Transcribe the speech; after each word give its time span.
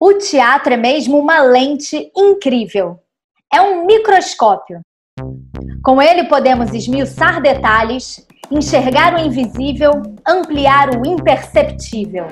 O 0.00 0.12
teatro 0.14 0.74
é 0.74 0.76
mesmo 0.76 1.18
uma 1.18 1.40
lente 1.40 2.10
incrível. 2.16 2.98
É 3.52 3.60
um 3.60 3.86
microscópio. 3.86 4.80
Com 5.84 6.02
ele 6.02 6.24
podemos 6.24 6.74
esmiuçar 6.74 7.40
detalhes, 7.40 8.26
enxergar 8.50 9.14
o 9.14 9.20
invisível, 9.20 9.92
ampliar 10.26 10.90
o 10.96 11.06
imperceptível. 11.06 12.26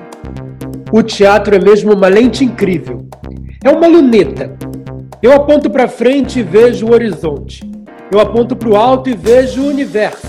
O 0.91 1.01
teatro 1.01 1.55
é 1.55 1.59
mesmo 1.59 1.93
uma 1.93 2.09
lente 2.09 2.43
incrível. 2.43 3.07
É 3.63 3.69
uma 3.69 3.87
luneta. 3.87 4.57
Eu 5.21 5.31
aponto 5.31 5.69
para 5.69 5.87
frente 5.87 6.39
e 6.39 6.43
vejo 6.43 6.87
o 6.87 6.91
horizonte. 6.91 7.63
Eu 8.11 8.19
aponto 8.19 8.57
para 8.57 8.69
o 8.69 8.75
alto 8.75 9.09
e 9.09 9.15
vejo 9.15 9.63
o 9.63 9.67
universo, 9.69 10.27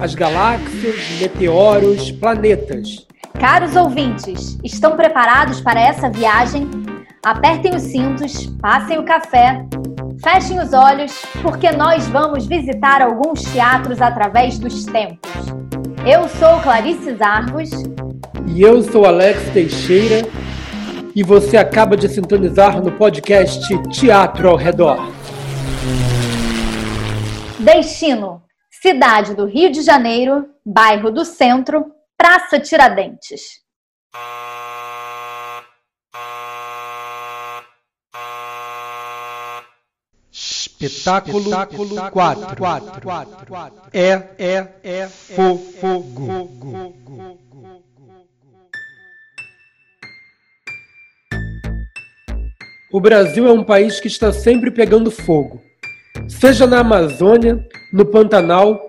as 0.00 0.14
galáxias, 0.14 1.20
meteoros, 1.20 2.10
planetas. 2.10 3.03
Caros 3.38 3.76
ouvintes, 3.76 4.58
estão 4.64 4.96
preparados 4.96 5.60
para 5.60 5.80
essa 5.80 6.08
viagem? 6.08 6.70
Apertem 7.22 7.74
os 7.74 7.82
cintos, 7.82 8.46
passem 8.60 8.98
o 8.98 9.04
café, 9.04 9.66
fechem 10.22 10.60
os 10.60 10.72
olhos, 10.72 11.24
porque 11.42 11.70
nós 11.72 12.06
vamos 12.08 12.46
visitar 12.46 13.02
alguns 13.02 13.42
teatros 13.42 14.00
através 14.00 14.58
dos 14.58 14.84
tempos. 14.84 15.30
Eu 16.06 16.28
sou 16.28 16.60
Clarice 16.60 17.14
Zarvos. 17.16 17.70
E 18.46 18.62
eu 18.62 18.82
sou 18.82 19.04
Alex 19.04 19.50
Teixeira. 19.50 20.26
E 21.14 21.22
você 21.22 21.56
acaba 21.56 21.96
de 21.96 22.08
sintonizar 22.08 22.82
no 22.82 22.92
podcast 22.92 23.60
Teatro 23.90 24.48
ao 24.48 24.56
Redor. 24.56 25.12
Destino: 27.58 28.42
cidade 28.70 29.34
do 29.34 29.46
Rio 29.46 29.70
de 29.70 29.80
Janeiro, 29.80 30.46
bairro 30.64 31.10
do 31.10 31.24
Centro, 31.24 31.93
Praça 32.24 32.58
Tiradentes. 32.58 33.60
Espetáculo 40.32 41.50
4. 42.10 42.56
É, 43.92 44.22
é, 44.38 44.68
é, 44.82 45.06
fogo. 45.06 46.94
O 52.90 53.00
Brasil 53.02 53.46
é 53.46 53.52
um 53.52 53.62
país 53.62 54.00
que 54.00 54.08
está 54.08 54.32
sempre 54.32 54.70
pegando 54.70 55.10
fogo, 55.10 55.60
seja 56.26 56.66
na 56.66 56.78
Amazônia, 56.78 57.68
no 57.92 58.06
Pantanal 58.06 58.80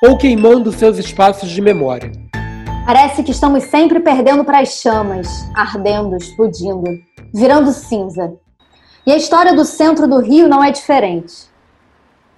ou 0.00 0.16
queimando 0.16 0.70
seus 0.70 0.96
espaços 0.96 1.50
de 1.50 1.60
memória. 1.60 2.23
Parece 2.86 3.22
que 3.22 3.30
estamos 3.30 3.64
sempre 3.64 3.98
perdendo 3.98 4.44
para 4.44 4.60
as 4.60 4.74
chamas, 4.74 5.26
ardendo, 5.54 6.16
explodindo, 6.16 6.84
virando 7.32 7.72
cinza. 7.72 8.34
E 9.06 9.12
a 9.12 9.16
história 9.16 9.54
do 9.54 9.64
centro 9.64 10.06
do 10.06 10.18
Rio 10.18 10.48
não 10.48 10.62
é 10.62 10.70
diferente. 10.70 11.48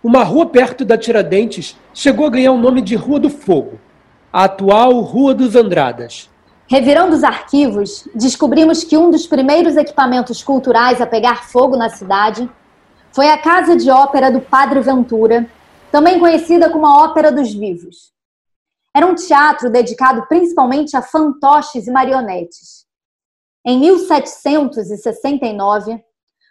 Uma 0.04 0.22
rua 0.22 0.46
perto 0.46 0.84
da 0.84 0.96
Tiradentes 0.96 1.76
chegou 1.92 2.26
a 2.26 2.30
ganhar 2.30 2.52
o 2.52 2.58
nome 2.58 2.80
de 2.80 2.94
Rua 2.94 3.18
do 3.18 3.28
Fogo, 3.28 3.80
a 4.32 4.44
atual 4.44 5.00
Rua 5.00 5.34
dos 5.34 5.56
Andradas. 5.56 6.30
Revirando 6.68 7.16
os 7.16 7.24
arquivos, 7.24 8.08
descobrimos 8.14 8.84
que 8.84 8.96
um 8.96 9.10
dos 9.10 9.26
primeiros 9.26 9.76
equipamentos 9.76 10.44
culturais 10.44 11.00
a 11.00 11.06
pegar 11.08 11.42
fogo 11.48 11.76
na 11.76 11.88
cidade 11.88 12.48
foi 13.10 13.28
a 13.30 13.38
Casa 13.38 13.74
de 13.74 13.90
Ópera 13.90 14.30
do 14.30 14.40
Padre 14.40 14.80
Ventura, 14.80 15.50
também 15.90 16.20
conhecida 16.20 16.70
como 16.70 16.86
a 16.86 17.02
Ópera 17.02 17.32
dos 17.32 17.52
Vivos. 17.52 18.14
Era 18.96 19.06
um 19.06 19.14
teatro 19.14 19.70
dedicado 19.70 20.26
principalmente 20.26 20.96
a 20.96 21.02
fantoches 21.02 21.86
e 21.86 21.90
marionetes. 21.90 22.86
Em 23.62 23.78
1769, 23.78 26.02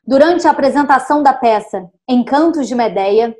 durante 0.06 0.46
a 0.46 0.52
apresentação 0.52 1.24
da 1.24 1.34
peça 1.34 1.90
Encantos 2.08 2.68
de 2.68 2.76
Medeia, 2.76 3.36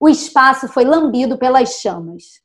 o 0.00 0.08
espaço 0.08 0.66
foi 0.66 0.84
lambido 0.84 1.38
pelas 1.38 1.74
chamas. 1.74 2.42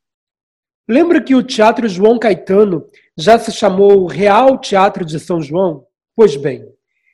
Lembra 0.88 1.20
que 1.20 1.34
o 1.34 1.42
Teatro 1.42 1.90
João 1.90 2.20
Caetano 2.20 2.86
já 3.18 3.40
se 3.40 3.52
chamou 3.52 4.06
Real 4.06 4.60
Teatro 4.60 5.04
de 5.04 5.20
São 5.20 5.42
João? 5.42 5.88
Pois 6.16 6.36
bem, 6.36 6.64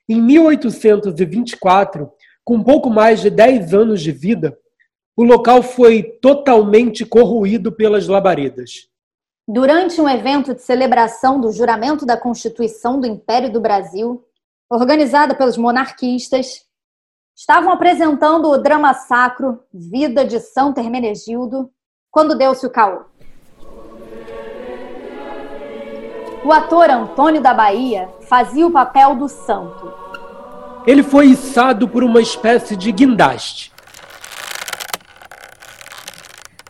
em 0.09 0.21
1824, 0.21 2.11
com 2.43 2.61
pouco 2.61 2.89
mais 2.89 3.21
de 3.21 3.29
10 3.29 3.73
anos 3.73 4.01
de 4.01 4.11
vida, 4.11 4.59
o 5.15 5.23
local 5.23 5.61
foi 5.61 6.01
totalmente 6.01 7.05
corroído 7.05 7.71
pelas 7.71 8.07
labaredas. 8.07 8.87
Durante 9.47 10.01
um 10.01 10.09
evento 10.09 10.55
de 10.55 10.61
celebração 10.61 11.39
do 11.39 11.51
juramento 11.51 12.05
da 12.05 12.17
Constituição 12.17 12.99
do 12.99 13.05
Império 13.05 13.51
do 13.51 13.61
Brasil, 13.61 14.23
organizada 14.69 15.35
pelos 15.35 15.57
monarquistas, 15.57 16.65
estavam 17.35 17.71
apresentando 17.71 18.49
o 18.49 18.57
drama 18.57 18.93
sacro 18.93 19.59
Vida 19.71 20.25
de 20.25 20.39
São 20.39 20.73
Hermenegildo, 20.75 21.69
quando 22.09 22.37
deu-se 22.37 22.65
o 22.65 22.69
caô. 22.69 23.01
O 26.45 26.51
ator 26.51 26.89
Antônio 26.89 27.41
da 27.41 27.53
Bahia 27.53 28.09
fazia 28.21 28.65
o 28.65 28.71
papel 28.71 29.15
do 29.15 29.29
santo. 29.29 29.93
Ele 30.85 31.03
foi 31.03 31.27
içado 31.27 31.87
por 31.87 32.03
uma 32.03 32.21
espécie 32.21 32.75
de 32.75 32.91
guindaste 32.91 33.72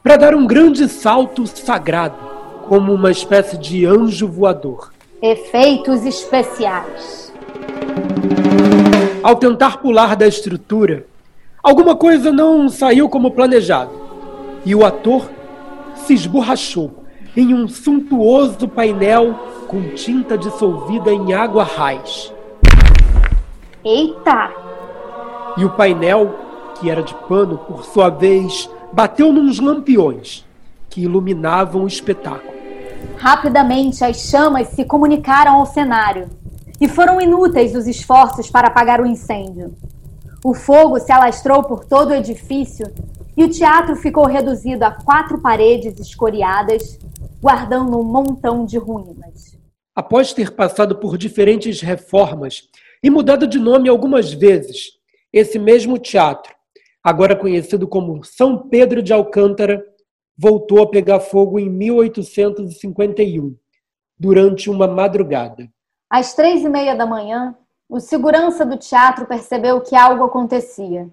para 0.04 0.18
dar 0.18 0.36
um 0.36 0.46
grande 0.46 0.90
salto 0.90 1.48
sagrado, 1.48 2.18
como 2.68 2.94
uma 2.94 3.10
espécie 3.10 3.58
de 3.58 3.86
anjo 3.86 4.28
voador. 4.28 4.92
Efeitos 5.22 6.06
especiais. 6.06 7.32
Ao 9.24 9.38
tentar 9.38 9.78
pular 9.78 10.18
da 10.18 10.28
estrutura, 10.28 11.06
alguma 11.64 11.96
coisa 11.96 12.34
não 12.34 12.68
saiu 12.68 13.08
como 13.08 13.32
planejado 13.32 13.92
e 14.66 14.76
o 14.76 14.86
ator 14.86 15.30
se 15.96 16.14
esborrachou 16.14 17.06
em 17.36 17.54
um 17.54 17.66
suntuoso 17.70 18.68
painel 18.68 19.34
com 19.70 19.96
tinta 19.96 20.38
dissolvida 20.38 21.14
em 21.14 21.34
água 21.34 21.64
raiz. 21.64 22.34
Eita! 23.86 24.52
E 25.58 25.64
o 25.64 25.70
painel, 25.70 26.36
que 26.76 26.90
era 26.90 27.02
de 27.02 27.16
pano, 27.30 27.58
por 27.58 27.86
sua 27.86 28.10
vez, 28.10 28.70
bateu 28.94 29.34
nos 29.34 29.60
lampiões 29.60 30.46
que 30.88 31.02
iluminavam 31.02 31.84
o 31.84 31.88
espetáculo. 31.88 32.54
Rapidamente 33.18 34.04
as 34.06 34.18
chamas 34.30 34.68
se 34.68 34.86
comunicaram 34.86 35.54
ao 35.54 35.66
cenário 35.66 36.30
e 36.80 36.88
foram 36.88 37.20
inúteis 37.20 37.76
os 37.76 37.88
esforços 37.88 38.52
para 38.52 38.68
apagar 38.68 39.02
o 39.02 39.06
incêndio. 39.08 39.76
O 40.46 40.54
fogo 40.54 41.00
se 41.00 41.12
alastrou 41.12 41.64
por 41.64 41.86
todo 41.86 42.12
o 42.12 42.14
edifício 42.14 42.86
e 43.36 43.44
o 43.44 43.50
teatro 43.50 43.96
ficou 43.96 44.28
reduzido 44.28 44.86
a 44.86 44.92
quatro 44.92 45.42
paredes 45.42 46.00
escoriadas, 46.00 47.00
guardando 47.42 48.00
um 48.00 48.04
montão 48.04 48.64
de 48.64 48.78
ruínas. 48.78 49.58
Após 49.96 50.34
ter 50.34 50.52
passado 50.52 50.98
por 50.98 51.18
diferentes 51.18 51.82
reformas 51.82 52.70
e 53.02 53.10
mudado 53.10 53.48
de 53.48 53.58
nome 53.58 53.90
algumas 53.90 54.32
vezes, 54.32 54.92
esse 55.32 55.58
mesmo 55.58 55.98
teatro 55.98 56.54
agora 57.04 57.36
conhecido 57.36 57.88
como 57.88 58.24
São 58.24 58.70
Pedro 58.70 59.04
de 59.04 59.12
Alcântara, 59.12 59.84
voltou 60.38 60.82
a 60.82 60.90
pegar 60.90 61.20
fogo 61.20 61.60
em 61.60 61.70
1851, 61.70 63.56
durante 64.18 64.70
uma 64.70 64.88
madrugada. 64.88 65.70
Às 66.10 66.34
três 66.34 66.64
e 66.64 66.70
meia 66.70 66.96
da 66.96 67.06
manhã, 67.06 67.56
o 67.90 68.00
segurança 68.00 68.66
do 68.66 68.78
teatro 68.78 69.26
percebeu 69.26 69.82
que 69.82 69.96
algo 69.96 70.24
acontecia. 70.24 71.10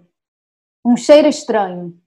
Um 0.84 0.96
cheiro 0.96 1.28
estranho. 1.28 1.98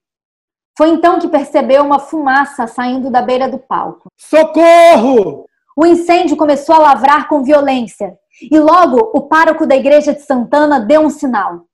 Foi 0.75 0.89
então 0.89 1.19
que 1.19 1.27
percebeu 1.27 1.83
uma 1.83 1.99
fumaça 1.99 2.65
saindo 2.65 3.11
da 3.11 3.21
beira 3.21 3.47
do 3.47 3.59
palco. 3.59 4.09
Socorro! 4.17 5.45
O 5.75 5.85
incêndio 5.85 6.37
começou 6.37 6.75
a 6.75 6.79
lavrar 6.79 7.27
com 7.27 7.43
violência 7.43 8.17
e 8.41 8.59
logo 8.59 9.11
o 9.13 9.21
pároco 9.21 9.65
da 9.65 9.75
igreja 9.75 10.13
de 10.13 10.21
Santana 10.21 10.79
deu 10.79 11.01
um 11.01 11.09
sinal. 11.09 11.65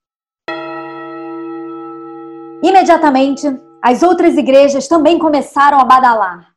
Imediatamente, 2.61 3.47
as 3.81 4.03
outras 4.03 4.35
igrejas 4.35 4.87
também 4.87 5.17
começaram 5.17 5.79
a 5.79 5.85
badalar. 5.85 6.49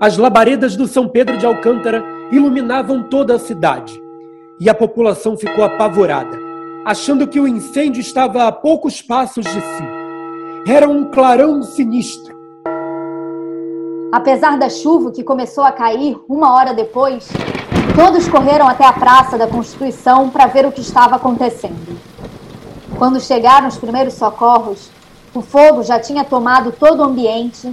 As 0.00 0.16
labaredas 0.16 0.76
do 0.76 0.86
São 0.86 1.08
Pedro 1.08 1.36
de 1.36 1.44
Alcântara 1.44 2.04
iluminavam 2.30 3.02
toda 3.02 3.34
a 3.34 3.38
cidade 3.38 4.00
e 4.60 4.70
a 4.70 4.74
população 4.74 5.36
ficou 5.36 5.64
apavorada, 5.64 6.38
achando 6.86 7.26
que 7.26 7.40
o 7.40 7.48
incêndio 7.48 8.00
estava 8.00 8.46
a 8.46 8.52
poucos 8.52 9.02
passos 9.02 9.44
de 9.44 9.60
si. 9.60 9.84
Era 10.68 10.88
um 10.88 11.10
clarão 11.10 11.60
sinistro. 11.62 12.38
Apesar 14.12 14.56
da 14.56 14.70
chuva 14.70 15.10
que 15.10 15.24
começou 15.24 15.64
a 15.64 15.72
cair 15.72 16.16
uma 16.28 16.54
hora 16.54 16.72
depois, 16.72 17.28
todos 17.96 18.28
correram 18.28 18.68
até 18.68 18.86
a 18.86 18.92
Praça 18.92 19.36
da 19.36 19.48
Constituição 19.48 20.30
para 20.30 20.46
ver 20.46 20.64
o 20.64 20.70
que 20.70 20.80
estava 20.80 21.16
acontecendo. 21.16 21.98
Quando 22.98 23.20
chegaram 23.20 23.68
os 23.68 23.78
primeiros 23.78 24.14
socorros, 24.14 24.90
o 25.32 25.40
fogo 25.40 25.84
já 25.84 26.00
tinha 26.00 26.24
tomado 26.24 26.72
todo 26.72 26.98
o 26.98 27.04
ambiente 27.04 27.72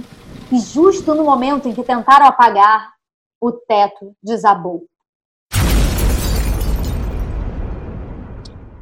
e, 0.52 0.60
justo 0.60 1.16
no 1.16 1.24
momento 1.24 1.68
em 1.68 1.74
que 1.74 1.82
tentaram 1.82 2.26
apagar, 2.26 2.92
o 3.40 3.50
teto 3.50 4.14
desabou. 4.22 4.84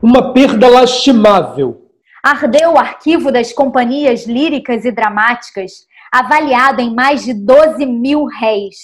Uma 0.02 0.34
perda 0.34 0.68
lastimável. 0.68 1.90
Ardeu 2.22 2.72
o 2.72 2.78
arquivo 2.78 3.32
das 3.32 3.50
companhias 3.50 4.26
líricas 4.26 4.84
e 4.84 4.92
dramáticas, 4.92 5.86
avaliado 6.12 6.82
em 6.82 6.94
mais 6.94 7.24
de 7.24 7.32
12 7.32 7.86
mil 7.86 8.26
réis. 8.26 8.76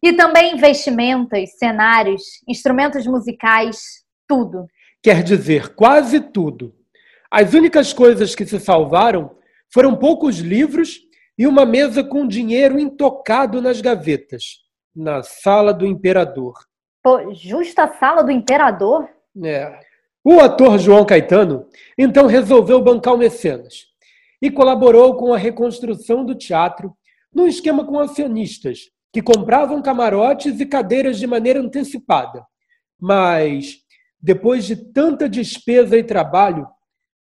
E 0.00 0.12
também 0.12 0.56
vestimentas, 0.56 1.58
cenários, 1.58 2.22
instrumentos 2.48 3.04
musicais, 3.04 4.04
tudo. 4.28 4.68
Quer 5.02 5.24
dizer, 5.24 5.74
quase 5.74 6.20
tudo. 6.20 6.72
As 7.30 7.54
únicas 7.54 7.92
coisas 7.92 8.34
que 8.34 8.46
se 8.46 8.58
salvaram 8.60 9.36
foram 9.72 9.96
poucos 9.96 10.38
livros 10.38 11.00
e 11.36 11.46
uma 11.46 11.66
mesa 11.66 12.04
com 12.04 12.26
dinheiro 12.26 12.78
intocado 12.78 13.60
nas 13.60 13.80
gavetas, 13.80 14.60
na 14.94 15.22
sala 15.22 15.74
do 15.74 15.84
imperador. 15.84 16.54
Pô, 17.02 17.34
justa 17.34 17.88
sala 17.98 18.22
do 18.22 18.30
imperador? 18.30 19.08
É. 19.44 19.80
O 20.24 20.40
ator 20.40 20.78
João 20.78 21.04
Caetano 21.04 21.66
então 21.98 22.26
resolveu 22.26 22.80
bancar 22.80 23.14
o 23.14 23.18
mecenas 23.18 23.86
e 24.40 24.50
colaborou 24.50 25.16
com 25.16 25.34
a 25.34 25.38
reconstrução 25.38 26.24
do 26.24 26.34
teatro 26.34 26.96
num 27.34 27.46
esquema 27.46 27.84
com 27.84 27.98
acionistas 27.98 28.90
que 29.12 29.20
compravam 29.20 29.82
camarotes 29.82 30.60
e 30.60 30.66
cadeiras 30.66 31.18
de 31.18 31.26
maneira 31.26 31.60
antecipada. 31.60 32.44
Mas, 32.98 33.76
depois 34.20 34.64
de 34.64 34.76
tanta 34.76 35.28
despesa 35.28 35.96
e 35.96 36.02
trabalho, 36.02 36.66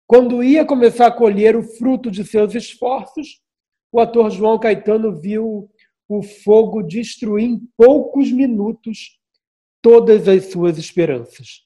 quando 0.08 0.42
ia 0.42 0.64
começar 0.64 1.06
a 1.06 1.12
colher 1.12 1.54
o 1.54 1.62
fruto 1.62 2.10
de 2.10 2.24
seus 2.24 2.54
esforços, 2.54 3.42
o 3.92 4.00
ator 4.00 4.30
João 4.30 4.58
Caetano 4.58 5.14
viu 5.14 5.70
o 6.08 6.22
fogo 6.22 6.82
destruir 6.82 7.44
em 7.44 7.60
poucos 7.76 8.32
minutos 8.32 9.18
todas 9.82 10.26
as 10.26 10.46
suas 10.46 10.78
esperanças. 10.78 11.60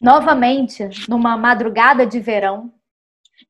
Novamente, 0.00 0.88
numa 1.10 1.36
madrugada 1.36 2.06
de 2.06 2.18
verão, 2.18 2.72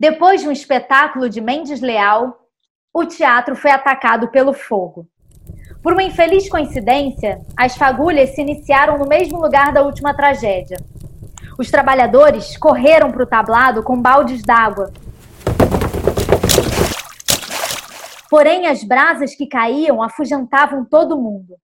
depois 0.00 0.41
de 0.41 0.49
um 0.49 0.53
espetáculo 0.53 1.31
de 1.31 1.41
Mendes 1.41 1.81
Leal, 1.81 2.50
o 2.93 3.06
teatro 3.06 3.55
foi 3.55 3.71
atacado 3.71 4.32
pelo 4.32 4.53
fogo. 4.53 5.09
Por 5.81 5.93
uma 5.93 6.03
infeliz 6.03 6.49
coincidência, 6.49 7.41
as 7.56 7.76
fagulhas 7.76 8.31
se 8.31 8.41
iniciaram 8.41 8.99
no 8.99 9.06
mesmo 9.06 9.41
lugar 9.41 9.73
da 9.73 9.82
última 9.82 10.12
tragédia. 10.12 10.79
Os 11.59 11.71
trabalhadores 11.71 12.57
correram 12.57 13.11
para 13.11 13.25
o 13.25 13.27
tablado 13.27 13.83
com 13.83 14.01
baldes 14.01 14.43
d'água 14.43 14.93
Porém, 18.31 18.67
as 18.67 18.85
brasas 18.85 19.35
que 19.35 19.47
caíam 19.47 20.03
afugentavam 20.03 20.85
todo 20.85 21.19
mundo. 21.19 21.57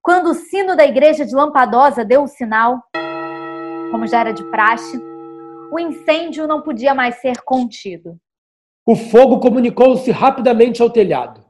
Quando 0.00 0.30
o 0.30 0.34
sino 0.34 0.76
da 0.76 0.84
igreja 0.84 1.26
de 1.26 1.34
Lampadosa 1.34 2.04
deu 2.04 2.22
o 2.22 2.28
sinal, 2.28 2.80
como 3.90 4.06
já 4.06 4.20
era 4.20 4.32
de 4.32 4.44
praxe, 4.44 4.98
o 5.72 5.78
incêndio 5.78 6.46
não 6.46 6.62
podia 6.62 6.94
mais 6.94 7.16
ser 7.16 7.42
contido. 7.42 8.16
O 8.86 8.94
fogo 8.94 9.40
comunicou-se 9.40 10.10
rapidamente 10.10 10.80
ao 10.80 10.88
telhado. 10.88 11.44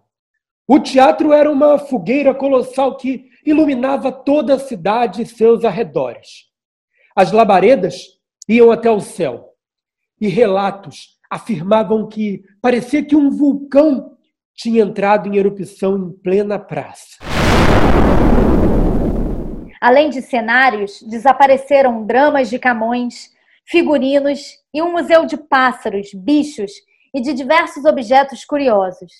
O 0.66 0.80
teatro 0.80 1.32
era 1.32 1.50
uma 1.50 1.78
fogueira 1.78 2.34
colossal 2.34 2.96
que 2.96 3.28
iluminava 3.44 4.10
toda 4.10 4.54
a 4.54 4.58
cidade 4.58 5.22
e 5.22 5.26
seus 5.26 5.64
arredores. 5.64 6.49
As 7.20 7.32
labaredas 7.32 8.18
iam 8.48 8.70
até 8.70 8.90
o 8.90 8.98
céu 8.98 9.50
e 10.18 10.26
relatos 10.26 11.18
afirmavam 11.30 12.08
que 12.08 12.42
parecia 12.62 13.04
que 13.04 13.14
um 13.14 13.28
vulcão 13.28 14.16
tinha 14.54 14.82
entrado 14.82 15.28
em 15.28 15.36
erupção 15.36 15.98
em 15.98 16.12
plena 16.12 16.58
praça. 16.58 17.18
Além 19.82 20.08
de 20.08 20.22
cenários, 20.22 21.02
desapareceram 21.02 22.06
dramas 22.06 22.48
de 22.48 22.58
Camões, 22.58 23.30
figurinos 23.66 24.56
e 24.72 24.80
um 24.80 24.90
museu 24.90 25.26
de 25.26 25.36
pássaros, 25.36 26.14
bichos 26.14 26.72
e 27.12 27.20
de 27.20 27.34
diversos 27.34 27.84
objetos 27.84 28.46
curiosos. 28.46 29.12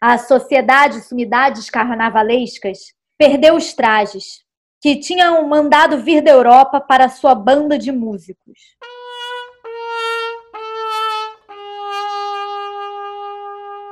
A 0.00 0.16
Sociedade 0.16 1.02
Sumidades 1.02 1.68
Carnavalescas 1.68 2.78
perdeu 3.18 3.56
os 3.56 3.74
trajes, 3.74 4.42
que 4.80 4.96
tinham 4.96 5.46
mandado 5.46 5.98
vir 5.98 6.22
da 6.22 6.30
Europa 6.30 6.80
para 6.80 7.08
sua 7.08 7.34
banda 7.34 7.78
de 7.78 7.92
músicos. 7.92 8.58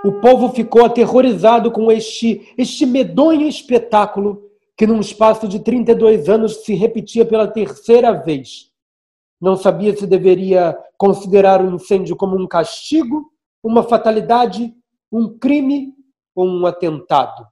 O 0.05 0.12
povo 0.20 0.49
ficou 0.50 0.87
aterrorizado 0.87 1.70
com 1.70 1.93
este, 1.93 2.55
este 2.56 2.87
medonho 2.87 3.46
espetáculo 3.46 4.49
que, 4.76 4.87
num 4.87 5.00
espaço 5.00 5.46
de 5.46 5.58
32 5.58 6.29
anos, 6.29 6.64
se 6.64 6.75
repetia 6.75 7.26
pela 7.26 7.49
terceira 7.49 8.12
vez. 8.12 8.70
Não 9.41 9.56
sabia 9.56 9.94
se 9.94 10.06
deveria 10.06 10.76
considerar 10.96 11.62
o 11.62 11.75
incêndio 11.75 12.17
como 12.17 12.41
um 12.41 12.46
castigo, 12.46 13.31
uma 13.62 13.82
fatalidade, 13.82 14.73
um 15.12 15.37
crime 15.37 15.93
ou 16.34 16.46
um 16.46 16.64
atentado. 16.64 17.46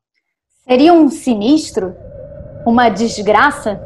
Seria 0.65 0.93
um 0.93 1.11
sinistro? 1.11 2.06
Uma 2.67 2.89
desgraça? 2.89 3.81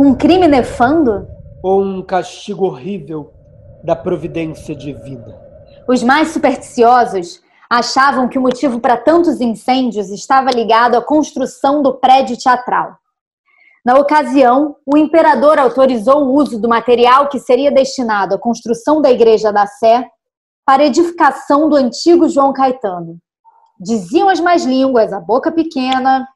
Um 0.00 0.12
crime 0.12 0.48
nefando? 0.48 1.28
Ou 1.62 1.80
um 1.80 2.02
castigo 2.02 2.66
horrível 2.66 3.32
da 3.84 3.94
providência 3.94 4.74
divina? 4.74 5.40
Os 5.86 6.02
mais 6.02 6.30
supersticiosos 6.30 7.40
achavam 7.70 8.26
que 8.26 8.36
o 8.36 8.42
motivo 8.42 8.80
para 8.80 8.96
tantos 8.96 9.40
incêndios 9.40 10.10
estava 10.10 10.50
ligado 10.50 10.96
à 10.96 11.00
construção 11.00 11.80
do 11.80 11.94
prédio 11.94 12.36
teatral. 12.36 12.96
Na 13.86 13.94
ocasião, 13.94 14.74
o 14.84 14.96
imperador 14.96 15.56
autorizou 15.56 16.24
o 16.24 16.34
uso 16.34 16.60
do 16.60 16.68
material 16.68 17.28
que 17.28 17.38
seria 17.38 17.70
destinado 17.70 18.34
à 18.34 18.38
construção 18.38 19.00
da 19.00 19.12
Igreja 19.12 19.52
da 19.52 19.64
Sé 19.64 20.04
para 20.66 20.84
edificação 20.84 21.68
do 21.68 21.76
antigo 21.76 22.28
João 22.28 22.52
Caetano. 22.52 23.16
Diziam 23.78 24.28
as 24.28 24.40
mais 24.40 24.64
línguas, 24.64 25.12
a 25.12 25.20
boca 25.20 25.52
pequena. 25.52 26.26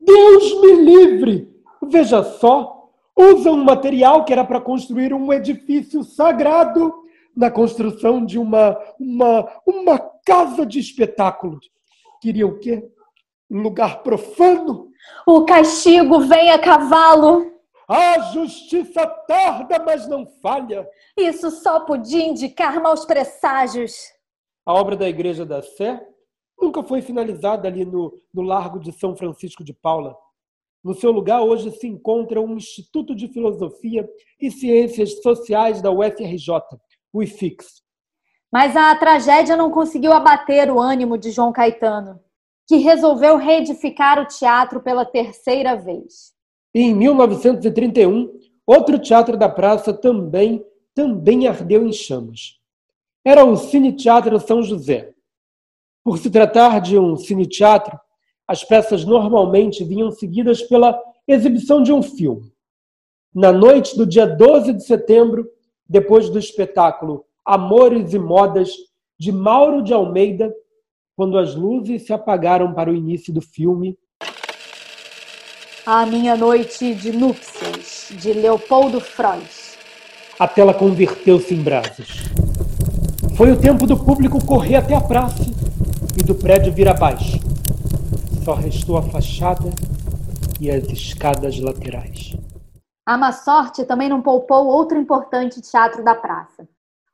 Deus 0.00 0.60
me 0.60 0.72
livre! 0.76 1.50
Veja 1.82 2.22
só, 2.22 2.88
usam 3.16 3.54
um 3.54 3.64
material 3.64 4.24
que 4.24 4.32
era 4.32 4.44
para 4.44 4.60
construir 4.60 5.12
um 5.12 5.32
edifício 5.32 6.02
sagrado 6.02 6.92
na 7.36 7.50
construção 7.50 8.24
de 8.24 8.38
uma, 8.38 8.78
uma, 8.98 9.48
uma 9.66 9.98
casa 10.24 10.64
de 10.64 10.78
espetáculos. 10.78 11.70
Queria 12.20 12.46
o 12.46 12.58
quê? 12.58 12.88
Um 13.50 13.62
lugar 13.62 14.02
profano? 14.02 14.90
O 15.26 15.44
castigo 15.44 16.20
vem 16.20 16.50
a 16.50 16.58
cavalo. 16.58 17.50
A 17.88 18.20
justiça 18.32 19.04
tarda, 19.26 19.82
mas 19.84 20.06
não 20.06 20.24
falha. 20.40 20.88
Isso 21.16 21.50
só 21.50 21.80
podia 21.80 22.24
indicar 22.24 22.80
maus 22.80 23.04
presságios. 23.04 23.94
A 24.64 24.72
obra 24.72 24.96
da 24.96 25.08
Igreja 25.08 25.44
da 25.44 25.60
Sé 25.60 26.00
nunca 26.60 26.82
foi 26.82 27.02
finalizada 27.02 27.66
ali 27.66 27.84
no, 27.84 28.12
no 28.32 28.42
Largo 28.42 28.78
de 28.78 28.92
São 28.92 29.16
Francisco 29.16 29.64
de 29.64 29.72
Paula. 29.72 30.16
No 30.82 30.94
seu 30.94 31.10
lugar, 31.10 31.42
hoje 31.42 31.70
se 31.72 31.86
encontra 31.86 32.40
um 32.40 32.56
Instituto 32.56 33.14
de 33.14 33.28
Filosofia 33.28 34.08
e 34.40 34.50
Ciências 34.50 35.20
Sociais 35.22 35.82
da 35.82 35.90
UFRJ, 35.90 36.48
o 37.12 37.22
IFIX. 37.22 37.82
Mas 38.50 38.74
a 38.76 38.94
tragédia 38.96 39.56
não 39.56 39.70
conseguiu 39.70 40.12
abater 40.12 40.70
o 40.70 40.80
ânimo 40.80 41.18
de 41.18 41.30
João 41.30 41.52
Caetano, 41.52 42.18
que 42.66 42.76
resolveu 42.76 43.36
reedificar 43.36 44.20
o 44.20 44.26
teatro 44.26 44.80
pela 44.80 45.04
terceira 45.04 45.76
vez. 45.76 46.32
E 46.74 46.82
em 46.82 46.94
1931, 46.94 48.32
outro 48.66 48.98
teatro 48.98 49.36
da 49.36 49.48
praça 49.48 49.92
também, 49.92 50.64
também 50.94 51.46
ardeu 51.46 51.86
em 51.86 51.92
chamas. 51.92 52.58
Era 53.24 53.44
o 53.44 53.54
Cine 53.56 53.92
Teatro 53.92 54.38
São 54.40 54.62
José. 54.62 55.12
Por 56.02 56.18
se 56.18 56.30
tratar 56.30 56.80
de 56.80 56.98
um 56.98 57.14
cine 57.16 57.46
teatro, 57.46 57.98
as 58.48 58.64
peças 58.64 59.04
normalmente 59.04 59.84
vinham 59.84 60.10
seguidas 60.10 60.62
pela 60.62 60.98
exibição 61.28 61.82
de 61.82 61.92
um 61.92 62.02
filme. 62.02 62.52
Na 63.34 63.52
noite 63.52 63.96
do 63.96 64.06
dia 64.06 64.26
12 64.26 64.72
de 64.72 64.84
setembro, 64.84 65.46
depois 65.88 66.30
do 66.30 66.38
espetáculo 66.38 67.24
Amores 67.44 68.14
e 68.14 68.18
Modas 68.18 68.70
de 69.18 69.30
Mauro 69.30 69.82
de 69.82 69.92
Almeida, 69.92 70.52
quando 71.14 71.38
as 71.38 71.54
luzes 71.54 72.06
se 72.06 72.12
apagaram 72.12 72.72
para 72.72 72.90
o 72.90 72.94
início 72.94 73.32
do 73.32 73.42
filme. 73.42 73.98
A 75.84 76.06
Minha 76.06 76.34
Noite 76.34 76.94
de 76.94 77.12
Núpcias, 77.12 78.08
de 78.18 78.32
Leopoldo 78.32 79.00
Frois. 79.00 79.78
A 80.38 80.48
tela 80.48 80.72
converteu-se 80.72 81.54
em 81.54 81.62
brasas. 81.62 82.08
Foi 83.36 83.52
o 83.52 83.60
tempo 83.60 83.86
do 83.86 83.96
público 83.96 84.44
correr 84.44 84.76
até 84.76 84.94
a 84.94 85.00
praça 85.00 85.49
e 86.18 86.22
do 86.22 86.34
prédio 86.34 86.72
vir 86.72 86.88
abaixo. 86.88 87.38
Só 88.44 88.54
restou 88.54 88.96
a 88.96 89.02
fachada 89.02 89.70
e 90.60 90.70
as 90.70 90.84
escadas 90.84 91.58
laterais. 91.60 92.36
A 93.06 93.16
má 93.16 93.32
sorte 93.32 93.84
também 93.84 94.08
não 94.08 94.22
poupou 94.22 94.66
outro 94.66 94.98
importante 94.98 95.60
teatro 95.60 96.04
da 96.04 96.14
praça, 96.14 96.68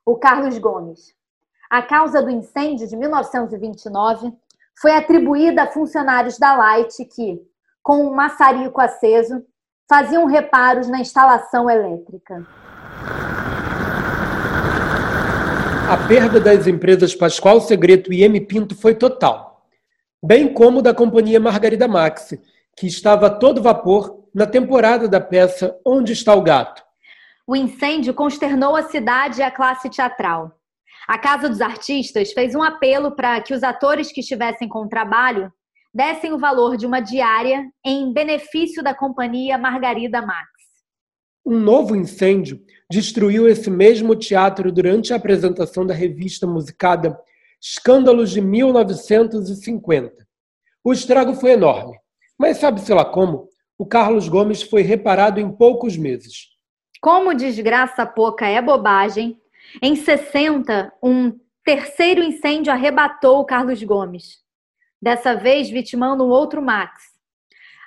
o 0.05 0.15
Carlos 0.15 0.57
Gomes. 0.57 1.15
A 1.69 1.81
causa 1.81 2.21
do 2.21 2.29
incêndio 2.29 2.87
de 2.87 2.95
1929 2.95 4.33
foi 4.79 4.91
atribuída 4.91 5.63
a 5.63 5.71
funcionários 5.71 6.37
da 6.37 6.55
Light 6.55 7.03
que, 7.05 7.41
com 7.81 8.05
um 8.05 8.13
maçarico 8.13 8.79
aceso, 8.79 9.43
faziam 9.89 10.25
reparos 10.25 10.87
na 10.87 10.99
instalação 10.99 11.69
elétrica. 11.69 12.45
A 15.89 15.95
perda 16.05 16.37
das 16.37 16.67
empresas 16.67 17.15
Pascoal 17.15 17.61
Segreto 17.61 18.11
e 18.11 18.21
M 18.21 18.41
Pinto 18.41 18.75
foi 18.75 18.93
total, 18.93 19.65
bem 20.21 20.53
como 20.53 20.81
da 20.81 20.93
companhia 20.93 21.39
Margarida 21.39 21.87
Maxi, 21.87 22.41
que 22.75 22.87
estava 22.87 23.27
a 23.27 23.29
todo 23.29 23.61
vapor 23.61 24.25
na 24.35 24.45
temporada 24.45 25.07
da 25.07 25.21
peça 25.21 25.79
Onde 25.85 26.11
está 26.11 26.35
o 26.35 26.41
Gato. 26.41 26.83
O 27.47 27.55
incêndio 27.55 28.13
consternou 28.13 28.75
a 28.75 28.83
cidade 28.83 29.39
e 29.39 29.43
a 29.43 29.49
classe 29.49 29.89
teatral. 29.89 30.51
A 31.07 31.17
Casa 31.17 31.47
dos 31.47 31.61
Artistas 31.61 32.33
fez 32.33 32.53
um 32.53 32.61
apelo 32.61 33.15
para 33.15 33.39
que 33.39 33.53
os 33.53 33.63
atores 33.63 34.11
que 34.11 34.19
estivessem 34.19 34.67
com 34.67 34.89
trabalho 34.89 35.49
dessem 35.93 36.33
o 36.33 36.37
valor 36.37 36.75
de 36.75 36.85
uma 36.85 36.99
diária 36.99 37.63
em 37.85 38.11
benefício 38.11 38.83
da 38.83 38.93
companhia 38.93 39.57
Margarida 39.57 40.21
Max. 40.21 40.49
Um 41.45 41.57
novo 41.57 41.95
incêndio 41.95 42.59
destruiu 42.89 43.47
esse 43.47 43.69
mesmo 43.69 44.15
teatro 44.15 44.71
durante 44.71 45.13
a 45.13 45.15
apresentação 45.17 45.85
da 45.85 45.93
revista 45.93 46.47
musicada 46.47 47.17
Escândalos 47.59 48.31
de 48.31 48.39
1950. 48.39 50.27
O 50.83 50.93
estrago 50.93 51.33
foi 51.33 51.51
enorme, 51.51 51.97
mas 52.37 52.57
sabe-se 52.57 52.93
lá 52.93 53.03
como, 53.03 53.49
o 53.77 53.85
Carlos 53.85 54.29
Gomes 54.29 54.61
foi 54.61 54.83
reparado 54.83 55.39
em 55.39 55.51
poucos 55.51 55.97
meses. 55.97 56.49
Como 57.01 57.33
desgraça 57.33 58.05
pouca 58.05 58.45
é 58.47 58.61
bobagem, 58.61 59.39
em 59.81 59.95
60, 59.95 60.93
um 61.01 61.33
terceiro 61.63 62.21
incêndio 62.23 62.71
arrebatou 62.71 63.39
o 63.39 63.45
Carlos 63.45 63.81
Gomes 63.83 64.45
dessa 65.01 65.35
vez 65.35 65.69
vitimando 65.69 66.25
um 66.25 66.29
outro 66.29 66.61
Max. 66.61 67.15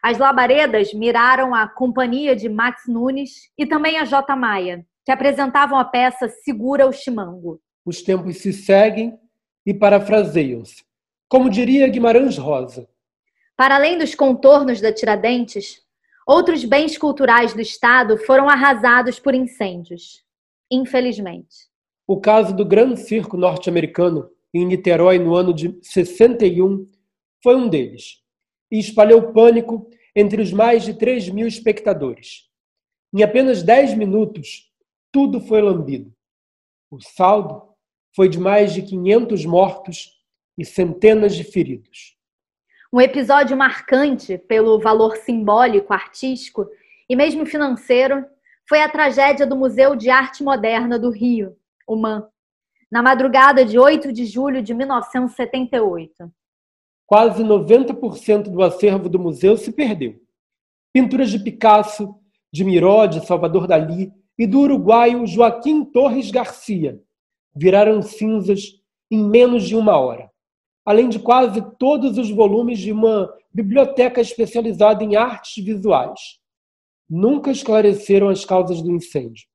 As 0.03 0.17
labaredas 0.17 0.95
miraram 0.95 1.55
a 1.55 1.69
companhia 1.69 2.35
de 2.35 2.49
Max 2.49 2.85
Nunes 2.87 3.51
e 3.59 3.67
também 3.67 3.99
a 3.99 4.05
J. 4.05 4.35
Maia, 4.35 4.87
que 5.05 5.13
apresentavam 5.13 5.79
a 5.79 5.85
peça 5.85 6.29
Segura 6.29 6.87
o 6.87 6.93
Chimango. 6.93 7.61
Os 7.85 8.03
tempos 8.03 8.39
se 8.39 8.53
seguem 8.53 9.19
e 9.65 9.73
parafraseiam-se. 9.73 10.85
Como 11.29 11.49
diria 11.49 11.89
Guimarães 11.89 12.37
Rosa. 12.37 12.89
Para 13.57 13.77
além 13.77 13.99
dos 13.99 14.15
contornos 14.15 14.81
da 14.81 14.93
Tiradentes, 14.93 15.83
outros 16.27 16.65
bens 16.65 16.97
culturais 16.97 17.53
do 17.53 17.61
Estado 17.61 18.17
foram 18.19 18.49
arrasados 18.49 19.19
por 19.19 19.35
incêndios. 19.35 20.25
Infelizmente. 20.71 21.69
O 22.07 22.21
caso 22.21 22.55
do 22.55 22.65
Grande 22.65 23.01
Circo 23.01 23.37
norte-americano, 23.37 24.31
em 24.53 24.65
Niterói, 24.65 25.19
no 25.19 25.35
ano 25.35 25.55
de 25.55 25.79
61, 25.83 26.89
foi 27.43 27.57
um 27.57 27.69
deles 27.69 28.21
e 28.71 28.79
espalhou 28.79 29.33
pânico 29.33 29.89
entre 30.15 30.41
os 30.41 30.53
mais 30.53 30.85
de 30.85 30.95
3 30.95 31.29
mil 31.29 31.47
espectadores. 31.47 32.49
Em 33.15 33.23
apenas 33.23 33.63
10 33.63 33.95
minutos, 33.95 34.70
tudo 35.13 35.41
foi 35.41 35.61
lambido. 35.61 36.13
O 36.91 37.01
saldo 37.01 37.63
foi 38.15 38.29
de 38.29 38.39
mais 38.39 38.73
de 38.73 38.83
500 38.83 39.45
mortos 39.45 40.11
e 40.59 40.65
centenas 40.65 41.35
de 41.35 41.45
feridos. 41.45 42.17
Um 42.93 43.01
episódio 43.01 43.57
marcante 43.57 44.37
pelo 44.37 44.81
valor 44.81 45.17
simbólico, 45.17 45.93
artístico 45.93 46.69
e 47.09 47.15
mesmo 47.15 47.47
financeiro 47.47 48.27
foi 48.69 48.83
a 48.83 48.89
tragédia 48.89 49.47
do 49.47 49.57
Museu 49.57 49.95
de 49.95 50.11
Arte 50.11 50.43
Moderna 50.43 50.99
do 50.99 51.11
Rio, 51.11 51.57
o 51.87 51.97
MAN, 51.97 52.29
na 52.91 53.03
madrugada 53.03 53.65
de 53.65 53.79
8 53.79 54.13
de 54.13 54.27
julho 54.27 54.63
de 54.63 54.75
1978 54.75 56.33
quase 57.11 57.43
90% 57.43 58.45
do 58.45 58.63
acervo 58.63 59.09
do 59.09 59.19
museu 59.19 59.57
se 59.57 59.73
perdeu. 59.73 60.23
Pinturas 60.95 61.29
de 61.29 61.41
Picasso, 61.41 62.15
de 62.53 62.63
Miró, 62.63 63.05
de 63.07 63.27
Salvador 63.27 63.67
Dali 63.67 64.13
e 64.41 64.47
do 64.47 64.61
uruguaio 64.61 65.27
Joaquim 65.27 65.85
Torres 65.85 66.31
Garcia 66.31 66.99
viraram 67.55 68.01
cinzas 68.01 68.81
em 69.11 69.23
menos 69.23 69.69
de 69.69 69.77
uma 69.77 69.99
hora, 69.99 70.31
além 70.83 71.11
de 71.11 71.19
quase 71.19 71.61
todos 71.79 72.17
os 72.17 72.31
volumes 72.31 72.79
de 72.79 72.91
uma 72.91 73.31
biblioteca 73.53 74.19
especializada 74.19 75.05
em 75.05 75.15
artes 75.15 75.63
visuais. 75.63 76.39
Nunca 77.07 77.51
esclareceram 77.51 78.31
as 78.31 78.43
causas 78.43 78.81
do 78.81 78.91
incêndio. 78.91 79.47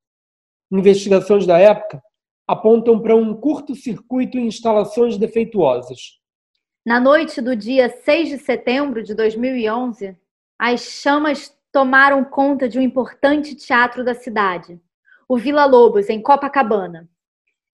Investigações 0.70 1.44
da 1.44 1.58
época 1.58 2.00
apontam 2.46 3.00
para 3.00 3.16
um 3.16 3.34
curto-circuito 3.34 4.38
em 4.38 4.46
instalações 4.46 5.18
defeituosas, 5.18 6.20
na 6.86 7.00
noite 7.00 7.40
do 7.40 7.56
dia 7.56 7.88
6 7.88 8.28
de 8.28 8.38
setembro 8.38 9.02
de 9.02 9.12
2011, 9.12 10.16
as 10.56 10.82
chamas 10.82 11.52
tomaram 11.76 12.24
conta 12.24 12.66
de 12.70 12.78
um 12.78 12.80
importante 12.82 13.54
teatro 13.54 14.02
da 14.02 14.14
cidade, 14.14 14.80
o 15.28 15.36
Vila 15.36 15.66
Lobos, 15.66 16.08
em 16.08 16.22
Copacabana. 16.22 17.06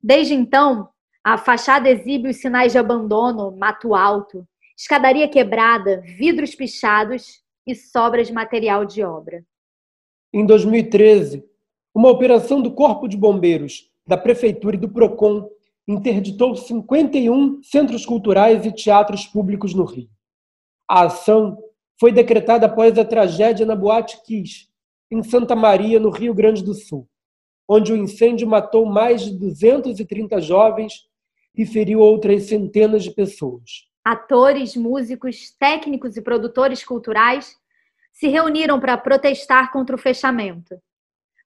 Desde 0.03 0.35
então, 0.35 0.89
a 1.23 1.39
fachada 1.39 1.89
exibe 1.89 2.29
os 2.29 2.39
sinais 2.39 2.73
de 2.73 2.79
abandono, 2.79 3.57
mato 3.57 3.95
alto, 3.95 4.45
escadaria 4.77 5.29
quebrada, 5.29 6.01
vidros 6.01 6.53
pichados 6.53 7.45
e 7.65 7.77
sobras 7.77 8.27
de 8.27 8.33
material 8.33 8.85
de 8.85 9.05
obra. 9.05 9.45
Em 10.33 10.45
2013, 10.45 11.45
uma 11.95 12.11
operação 12.11 12.61
do 12.61 12.73
Corpo 12.73 13.07
de 13.07 13.17
Bombeiros, 13.17 13.89
da 14.05 14.17
Prefeitura 14.17 14.75
e 14.75 14.81
do 14.81 14.89
PROCON 14.89 15.49
interditou 15.87 16.57
51 16.57 17.63
centros 17.63 18.05
culturais 18.05 18.67
e 18.67 18.73
teatros 18.73 19.29
públicos 19.29 19.73
no 19.75 19.85
Rio. 19.85 20.11
A 20.89 21.05
ação 21.05 21.57
foi 22.03 22.11
decretada 22.11 22.67
após 22.67 22.99
a 22.99 23.05
tragédia 23.05 23.65
na 23.65 23.77
Boate 23.77 24.21
Kiss, 24.25 24.67
em 25.09 25.23
Santa 25.23 25.55
Maria, 25.55 26.01
no 26.01 26.11
Rio 26.11 26.35
Grande 26.35 26.61
do 26.61 26.75
Sul, 26.75 27.09
onde 27.69 27.93
o 27.93 27.97
incêndio 27.97 28.45
matou 28.45 28.85
mais 28.85 29.23
de 29.23 29.39
230 29.39 30.41
jovens 30.41 31.07
e 31.57 31.65
feriu 31.65 32.01
outras 32.01 32.43
centenas 32.49 33.05
de 33.05 33.13
pessoas. 33.13 33.87
Atores, 34.05 34.75
músicos, 34.75 35.53
técnicos 35.57 36.17
e 36.17 36.21
produtores 36.21 36.83
culturais 36.83 37.55
se 38.11 38.27
reuniram 38.27 38.81
para 38.81 38.99
protestar 38.99 39.71
contra 39.71 39.95
o 39.95 39.99
fechamento. 39.99 40.75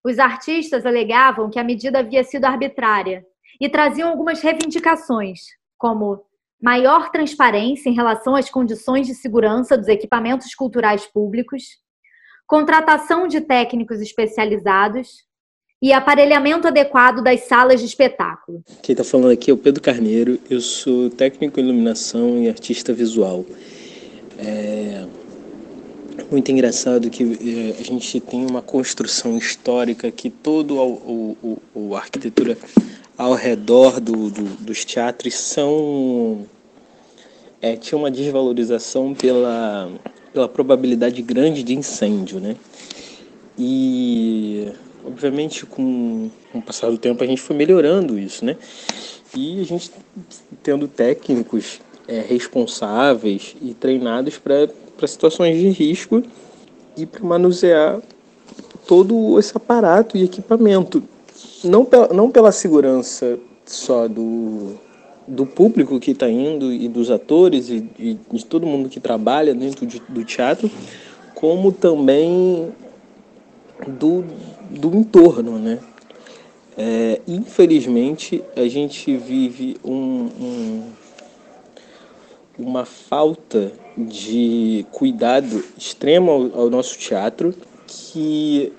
Os 0.03 0.19
artistas 0.19 0.87
alegavam 0.87 1.51
que 1.51 1.59
a 1.59 1.65
medida 1.65 1.99
havia 1.99 2.25
sido 2.25 2.47
arbitrária 2.47 3.27
e 3.61 3.69
traziam 3.69 4.09
algumas 4.09 4.41
reivindicações, 4.41 5.41
como 5.77 6.25
maior 6.61 7.11
transparência 7.11 7.89
em 7.89 7.95
relação 7.95 8.35
às 8.35 8.51
condições 8.51 9.07
de 9.07 9.15
segurança 9.15 9.77
dos 9.77 9.89
equipamentos 9.89 10.55
culturais 10.55 11.07
públicos, 11.07 11.63
contratação 12.47 13.29
de 13.29 13.41
técnicos 13.41 14.01
especializados 14.01 15.27
e 15.83 15.93
aparelhamento 15.93 16.67
adequado 16.67 17.23
das 17.23 17.43
salas 17.43 17.81
de 17.81 17.87
espetáculo. 17.87 18.63
Quem 18.83 18.95
está 18.95 19.05
falando 19.05 19.33
aqui 19.33 19.51
é 19.51 19.55
o 19.55 19.59
Pedro 19.59 19.83
Carneiro, 19.83 20.39
eu 20.49 20.61
sou 20.61 21.11
técnico 21.11 21.61
em 21.61 21.65
iluminação 21.65 22.43
e 22.43 22.49
artista 22.49 22.93
visual. 22.93 23.45
É 24.39 25.07
muito 26.31 26.51
engraçado 26.51 27.11
que 27.11 27.23
é, 27.23 27.81
a 27.81 27.85
gente 27.85 28.21
tem 28.21 28.47
uma 28.47 28.63
construção 28.63 29.37
histórica 29.37 30.11
que 30.11 30.31
todo 30.31 30.77
o, 30.77 31.37
o, 31.43 31.59
o 31.75 31.95
a 31.95 31.99
arquitetura 31.99 32.57
ao 33.17 33.35
redor 33.35 34.01
do, 34.01 34.31
do, 34.31 34.43
dos 34.43 34.85
teatros 34.85 35.35
são 35.35 36.47
é, 37.61 37.77
tinha 37.77 37.99
uma 37.99 38.11
desvalorização 38.11 39.15
pela, 39.15 39.91
pela 40.33 40.49
probabilidade 40.49 41.23
grande 41.23 41.63
de 41.63 41.75
incêndio, 41.75 42.39
né? 42.39 42.57
E 43.59 44.71
obviamente 45.05 45.65
com, 45.65 46.31
com 46.53 46.59
o 46.59 46.63
passar 46.63 46.91
do 46.91 46.99
tempo 46.99 47.25
a 47.25 47.27
gente 47.27 47.41
foi 47.41 47.57
melhorando 47.57 48.19
isso, 48.19 48.45
né? 48.45 48.57
E 49.35 49.61
a 49.61 49.65
gente 49.65 49.91
tendo 50.63 50.87
técnicos 50.87 51.81
é, 52.07 52.21
responsáveis 52.21 53.57
e 53.63 53.73
treinados 53.75 54.39
para 54.39 55.07
situações 55.07 55.59
de 55.59 55.69
risco 55.69 56.23
e 56.97 57.07
para 57.07 57.25
manusear 57.25 58.01
todo 58.87 59.39
esse 59.39 59.57
aparato 59.57 60.17
e 60.17 60.25
equipamento 60.25 61.03
não, 61.65 61.85
pela, 61.85 62.09
não 62.09 62.31
pela 62.31 62.53
segurança 62.53 63.39
só 63.65 64.07
do, 64.09 64.75
do 65.27 65.45
público 65.45 65.99
que 65.99 66.13
está 66.13 66.29
indo 66.29 66.73
e 66.73 66.89
dos 66.89 67.11
atores 67.11 67.69
e, 67.69 67.87
e, 67.99 68.19
de 68.33 68.45
todo 68.45 68.67
mundo 68.67 68.89
que 68.89 69.01
trabalha 69.01 69.55
dentro 69.55 69.87
de, 69.87 70.01
do 70.09 70.25
teatro, 70.25 70.71
como 71.35 71.73
também 71.73 72.73
do, 73.87 74.25
do 74.71 74.97
entorno, 74.97 75.59
né? 75.59 75.79
É, 76.79 77.21
infelizmente, 77.27 78.45
a 78.55 78.69
gente 78.69 79.17
vive 79.17 79.79
um, 79.83 80.29
um, 80.41 80.83
uma 82.59 82.85
falta 82.85 83.73
de 83.97 84.85
cuidado 84.93 85.65
extremo 85.77 86.31
ao, 86.31 86.61
ao 86.63 86.71
nosso 86.71 86.99
teatro 86.99 87.55
que 87.87 88.73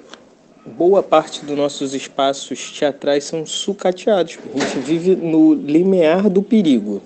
boa 0.77 1.01
parte 1.01 1.45
dos 1.45 1.55
nossos 1.55 1.93
espaços 1.93 2.71
teatrais 2.71 3.23
são 3.23 3.45
sucateados. 3.45 4.37
A 4.53 4.59
gente 4.59 4.79
vive 4.79 5.15
no 5.15 5.53
limiar 5.53 6.29
do 6.29 6.41
perigo. 6.41 7.01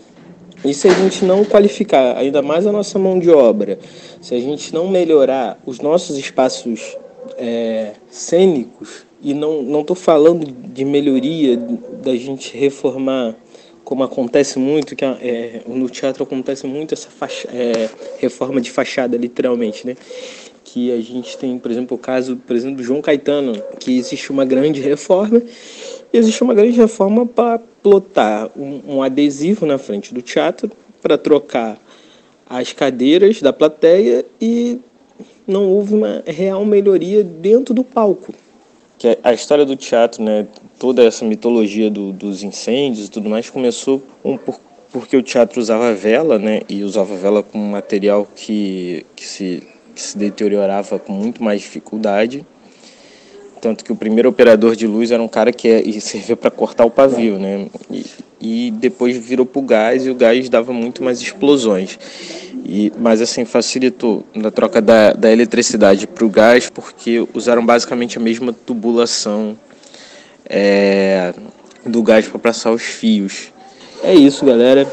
E 0.63 0.73
se 0.73 0.87
a 0.87 0.93
gente 0.93 1.25
não 1.25 1.43
qualificar 1.43 2.17
ainda 2.17 2.41
mais 2.41 2.67
a 2.67 2.71
nossa 2.71 2.97
mão 2.99 3.17
de 3.17 3.29
obra, 3.29 3.79
se 4.21 4.35
a 4.35 4.39
gente 4.39 4.73
não 4.73 4.87
melhorar 4.87 5.59
os 5.65 5.79
nossos 5.79 6.17
espaços 6.17 6.97
é, 7.37 7.93
cênicos, 8.09 9.05
E 9.23 9.35
não 9.35 9.81
estou 9.81 9.95
falando 9.95 10.45
de 10.45 10.83
melhoria 10.83 11.55
da 11.55 12.15
gente 12.15 12.57
reformar 12.57 13.35
como 13.83 14.03
acontece 14.03 14.57
muito 14.57 14.95
que 14.95 15.03
é, 15.03 15.61
no 15.67 15.89
teatro 15.89 16.23
acontece 16.23 16.65
muito 16.65 16.93
essa 16.93 17.09
é, 17.53 17.89
reforma 18.19 18.61
de 18.61 18.71
fachada 18.71 19.17
literalmente, 19.17 19.85
né? 19.85 19.95
Que 20.71 20.91
a 20.91 21.01
gente 21.01 21.37
tem, 21.37 21.57
por 21.59 21.69
exemplo, 21.69 21.97
o 21.97 21.99
caso, 21.99 22.37
por 22.37 22.55
exemplo, 22.55 22.77
do 22.77 22.83
João 22.83 23.01
Caetano, 23.01 23.61
que 23.79 23.97
existe 23.97 24.31
uma 24.31 24.45
grande 24.45 24.79
reforma, 24.79 25.41
e 26.13 26.17
existe 26.17 26.41
uma 26.43 26.53
grande 26.53 26.77
reforma 26.77 27.25
para 27.25 27.59
plotar 27.83 28.49
um, 28.55 28.81
um 28.87 29.03
adesivo 29.03 29.65
na 29.65 29.77
frente 29.77 30.13
do 30.13 30.21
teatro 30.21 30.71
para 31.01 31.17
trocar 31.17 31.77
as 32.47 32.71
cadeiras 32.71 33.41
da 33.41 33.51
plateia 33.51 34.25
e 34.39 34.77
não 35.47 35.69
houve 35.69 35.95
uma 35.95 36.23
real 36.25 36.63
melhoria 36.65 37.23
dentro 37.23 37.73
do 37.73 37.83
palco. 37.83 38.33
Que 38.97 39.17
a 39.23 39.33
história 39.33 39.65
do 39.65 39.75
teatro, 39.75 40.23
né, 40.23 40.47
toda 40.77 41.03
essa 41.03 41.25
mitologia 41.25 41.89
do, 41.89 42.11
dos 42.11 42.43
incêndios 42.43 43.07
e 43.07 43.11
tudo 43.11 43.29
mais 43.29 43.49
começou 43.49 44.03
um 44.23 44.37
por, 44.37 44.59
porque 44.91 45.15
o 45.15 45.23
teatro 45.23 45.59
usava 45.59 45.93
vela, 45.93 46.37
né, 46.37 46.61
e 46.67 46.83
usava 46.83 47.15
vela 47.15 47.41
com 47.41 47.57
um 47.57 47.71
material 47.71 48.27
que, 48.35 49.05
que, 49.15 49.25
se, 49.25 49.63
que 50.01 50.07
se 50.07 50.17
deteriorava 50.17 50.97
com 50.97 51.13
muito 51.13 51.43
mais 51.43 51.61
dificuldade. 51.61 52.45
Tanto 53.61 53.85
que 53.85 53.91
o 53.91 53.95
primeiro 53.95 54.27
operador 54.27 54.75
de 54.75 54.87
luz 54.87 55.11
era 55.11 55.21
um 55.21 55.27
cara 55.27 55.53
que 55.53 55.67
é, 55.67 55.99
servia 55.99 56.35
para 56.35 56.49
cortar 56.49 56.83
o 56.83 56.89
pavio, 56.89 57.37
né? 57.37 57.67
E, 57.91 58.05
e 58.41 58.71
depois 58.71 59.15
virou 59.15 59.45
para 59.45 59.59
o 59.59 59.61
gás 59.61 60.05
e 60.05 60.09
o 60.09 60.15
gás 60.15 60.49
dava 60.49 60.73
muito 60.73 61.03
mais 61.03 61.21
explosões. 61.21 61.99
E, 62.65 62.91
mas 62.97 63.21
assim, 63.21 63.45
facilitou 63.45 64.25
na 64.33 64.49
troca 64.49 64.81
da, 64.81 65.13
da 65.13 65.31
eletricidade 65.31 66.07
para 66.07 66.25
o 66.25 66.29
gás 66.29 66.69
porque 66.69 67.27
usaram 67.35 67.63
basicamente 67.63 68.17
a 68.17 68.21
mesma 68.21 68.51
tubulação 68.51 69.57
é, 70.49 71.33
do 71.85 72.01
gás 72.01 72.27
para 72.27 72.39
passar 72.39 72.71
os 72.71 72.81
fios. 72.81 73.51
É 74.03 74.15
isso, 74.15 74.43
galera. 74.43 74.91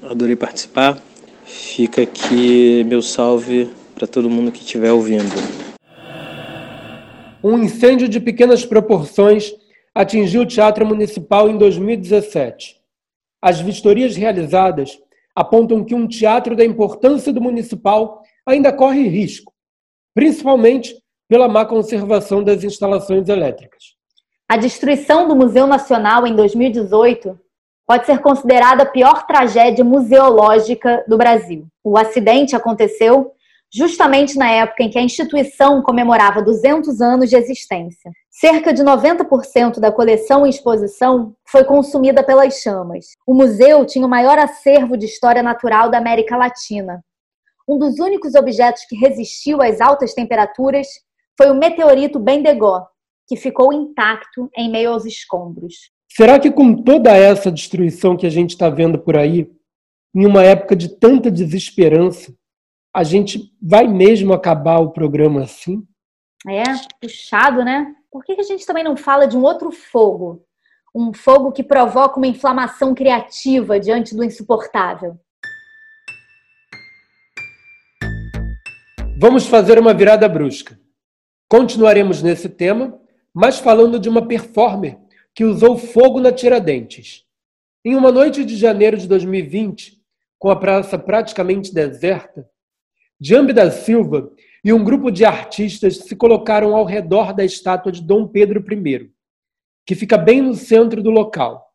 Adorei 0.00 0.36
participar. 0.36 0.96
Fica 1.44 2.02
aqui 2.02 2.84
meu 2.86 3.02
salve 3.02 3.68
para 3.98 4.06
todo 4.06 4.30
mundo 4.30 4.52
que 4.52 4.60
estiver 4.60 4.92
ouvindo. 4.92 5.34
Um 7.42 7.58
incêndio 7.58 8.08
de 8.08 8.20
pequenas 8.20 8.64
proporções 8.64 9.52
atingiu 9.92 10.42
o 10.42 10.46
Teatro 10.46 10.86
Municipal 10.86 11.48
em 11.48 11.58
2017. 11.58 12.76
As 13.42 13.60
vistorias 13.60 14.14
realizadas 14.14 14.96
apontam 15.34 15.84
que 15.84 15.96
um 15.96 16.06
teatro 16.06 16.54
da 16.54 16.64
importância 16.64 17.32
do 17.32 17.40
municipal 17.40 18.22
ainda 18.46 18.72
corre 18.72 19.08
risco, 19.08 19.52
principalmente 20.14 20.94
pela 21.28 21.48
má 21.48 21.64
conservação 21.64 22.42
das 22.42 22.62
instalações 22.62 23.28
elétricas. 23.28 23.96
A 24.48 24.56
destruição 24.56 25.26
do 25.26 25.34
Museu 25.34 25.66
Nacional 25.66 26.26
em 26.26 26.34
2018 26.34 27.38
pode 27.86 28.06
ser 28.06 28.20
considerada 28.20 28.84
a 28.84 28.86
pior 28.86 29.26
tragédia 29.26 29.84
museológica 29.84 31.04
do 31.08 31.16
Brasil. 31.16 31.66
O 31.82 31.98
acidente 31.98 32.54
aconteceu 32.54 33.32
justamente 33.72 34.36
na 34.36 34.50
época 34.50 34.82
em 34.82 34.90
que 34.90 34.98
a 34.98 35.02
instituição 35.02 35.82
comemorava 35.82 36.42
200 36.42 37.00
anos 37.00 37.28
de 37.28 37.36
existência. 37.36 38.10
Cerca 38.30 38.72
de 38.72 38.82
90% 38.82 39.78
da 39.78 39.92
coleção 39.92 40.46
em 40.46 40.50
exposição 40.50 41.34
foi 41.46 41.64
consumida 41.64 42.22
pelas 42.22 42.60
chamas. 42.60 43.06
O 43.26 43.34
museu 43.34 43.84
tinha 43.84 44.06
o 44.06 44.10
maior 44.10 44.38
acervo 44.38 44.96
de 44.96 45.06
história 45.06 45.42
natural 45.42 45.90
da 45.90 45.98
América 45.98 46.36
Latina. 46.36 47.02
Um 47.68 47.78
dos 47.78 47.98
únicos 47.98 48.34
objetos 48.34 48.84
que 48.88 48.96
resistiu 48.96 49.60
às 49.60 49.80
altas 49.80 50.14
temperaturas 50.14 50.86
foi 51.36 51.50
o 51.50 51.54
meteorito 51.54 52.18
Bendigó, 52.18 52.86
que 53.26 53.36
ficou 53.36 53.72
intacto 53.72 54.48
em 54.56 54.70
meio 54.70 54.92
aos 54.92 55.04
escombros. 55.04 55.74
Será 56.10 56.40
que 56.40 56.50
com 56.50 56.74
toda 56.74 57.14
essa 57.14 57.52
destruição 57.52 58.16
que 58.16 58.26
a 58.26 58.30
gente 58.30 58.50
está 58.50 58.70
vendo 58.70 58.98
por 58.98 59.16
aí, 59.16 59.50
em 60.14 60.24
uma 60.24 60.42
época 60.42 60.74
de 60.74 60.88
tanta 60.88 61.30
desesperança, 61.30 62.32
a 62.98 63.04
gente 63.04 63.54
vai 63.62 63.86
mesmo 63.86 64.32
acabar 64.32 64.80
o 64.80 64.90
programa 64.90 65.44
assim? 65.44 65.86
É, 66.48 66.64
puxado, 67.00 67.64
né? 67.64 67.94
Por 68.10 68.24
que 68.24 68.32
a 68.32 68.42
gente 68.42 68.66
também 68.66 68.82
não 68.82 68.96
fala 68.96 69.28
de 69.28 69.36
um 69.36 69.42
outro 69.44 69.70
fogo? 69.70 70.44
Um 70.92 71.14
fogo 71.14 71.52
que 71.52 71.62
provoca 71.62 72.16
uma 72.16 72.26
inflamação 72.26 72.96
criativa 72.96 73.78
diante 73.78 74.16
do 74.16 74.24
insuportável. 74.24 75.16
Vamos 79.16 79.46
fazer 79.46 79.78
uma 79.78 79.94
virada 79.94 80.28
brusca. 80.28 80.76
Continuaremos 81.48 82.20
nesse 82.20 82.48
tema, 82.48 83.00
mas 83.32 83.60
falando 83.60 84.00
de 84.00 84.08
uma 84.08 84.26
performer 84.26 84.98
que 85.32 85.44
usou 85.44 85.78
fogo 85.78 86.18
na 86.18 86.32
Tiradentes. 86.32 87.24
Em 87.84 87.94
uma 87.94 88.10
noite 88.10 88.44
de 88.44 88.56
janeiro 88.56 88.96
de 88.96 89.06
2020, 89.06 90.02
com 90.36 90.50
a 90.50 90.56
praça 90.56 90.98
praticamente 90.98 91.72
deserta, 91.72 92.44
Jambi 93.20 93.52
da 93.52 93.70
Silva 93.70 94.32
e 94.64 94.72
um 94.72 94.84
grupo 94.84 95.10
de 95.10 95.24
artistas 95.24 95.98
se 95.98 96.14
colocaram 96.14 96.76
ao 96.76 96.84
redor 96.84 97.32
da 97.32 97.44
estátua 97.44 97.90
de 97.90 98.00
Dom 98.00 98.28
Pedro 98.28 98.64
I, 98.72 99.10
que 99.84 99.94
fica 99.94 100.16
bem 100.16 100.40
no 100.40 100.54
centro 100.54 101.02
do 101.02 101.10
local. 101.10 101.68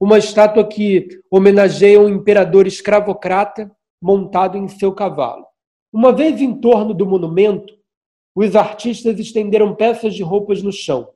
Uma 0.00 0.18
estátua 0.18 0.66
que 0.66 1.20
homenageia 1.30 2.00
um 2.00 2.08
imperador 2.08 2.66
escravocrata 2.66 3.70
montado 4.02 4.56
em 4.56 4.66
seu 4.66 4.92
cavalo. 4.92 5.46
Uma 5.92 6.12
vez 6.12 6.40
em 6.40 6.58
torno 6.58 6.94
do 6.94 7.06
monumento, 7.06 7.78
os 8.34 8.56
artistas 8.56 9.18
estenderam 9.18 9.74
peças 9.74 10.14
de 10.14 10.22
roupas 10.22 10.62
no 10.62 10.72
chão, 10.72 11.12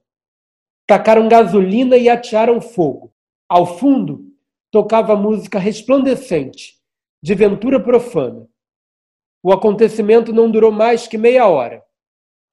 tacaram 0.87 1.29
gasolina 1.29 1.97
e 1.97 2.09
atearam 2.09 2.61
fogo. 2.61 3.13
Ao 3.49 3.79
fundo, 3.79 4.27
tocava 4.71 5.17
música 5.17 5.59
resplandecente, 5.59 6.75
de 7.23 7.35
Ventura 7.35 7.81
Profana. 7.81 8.47
O 9.45 9.53
acontecimento 9.53 10.33
não 10.33 10.51
durou 10.51 10.73
mais 10.73 11.07
que 11.07 11.19
meia 11.19 11.47
hora. 11.47 11.83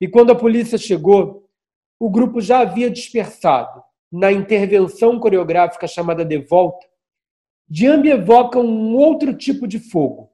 E 0.02 0.10
quando 0.10 0.32
a 0.32 0.36
polícia 0.36 0.78
chegou, 0.78 1.50
o 1.98 2.10
grupo 2.10 2.42
já 2.42 2.60
havia 2.60 2.92
dispersado. 2.92 3.82
Na 4.12 4.30
intervenção 4.30 5.18
coreográfica 5.18 5.88
chamada 5.88 6.26
De 6.26 6.38
Volta, 6.38 6.86
Diambi 7.66 8.10
evoca 8.10 8.60
um 8.60 8.94
outro 8.98 9.34
tipo 9.34 9.66
de 9.66 9.80
fogo. 9.80 10.32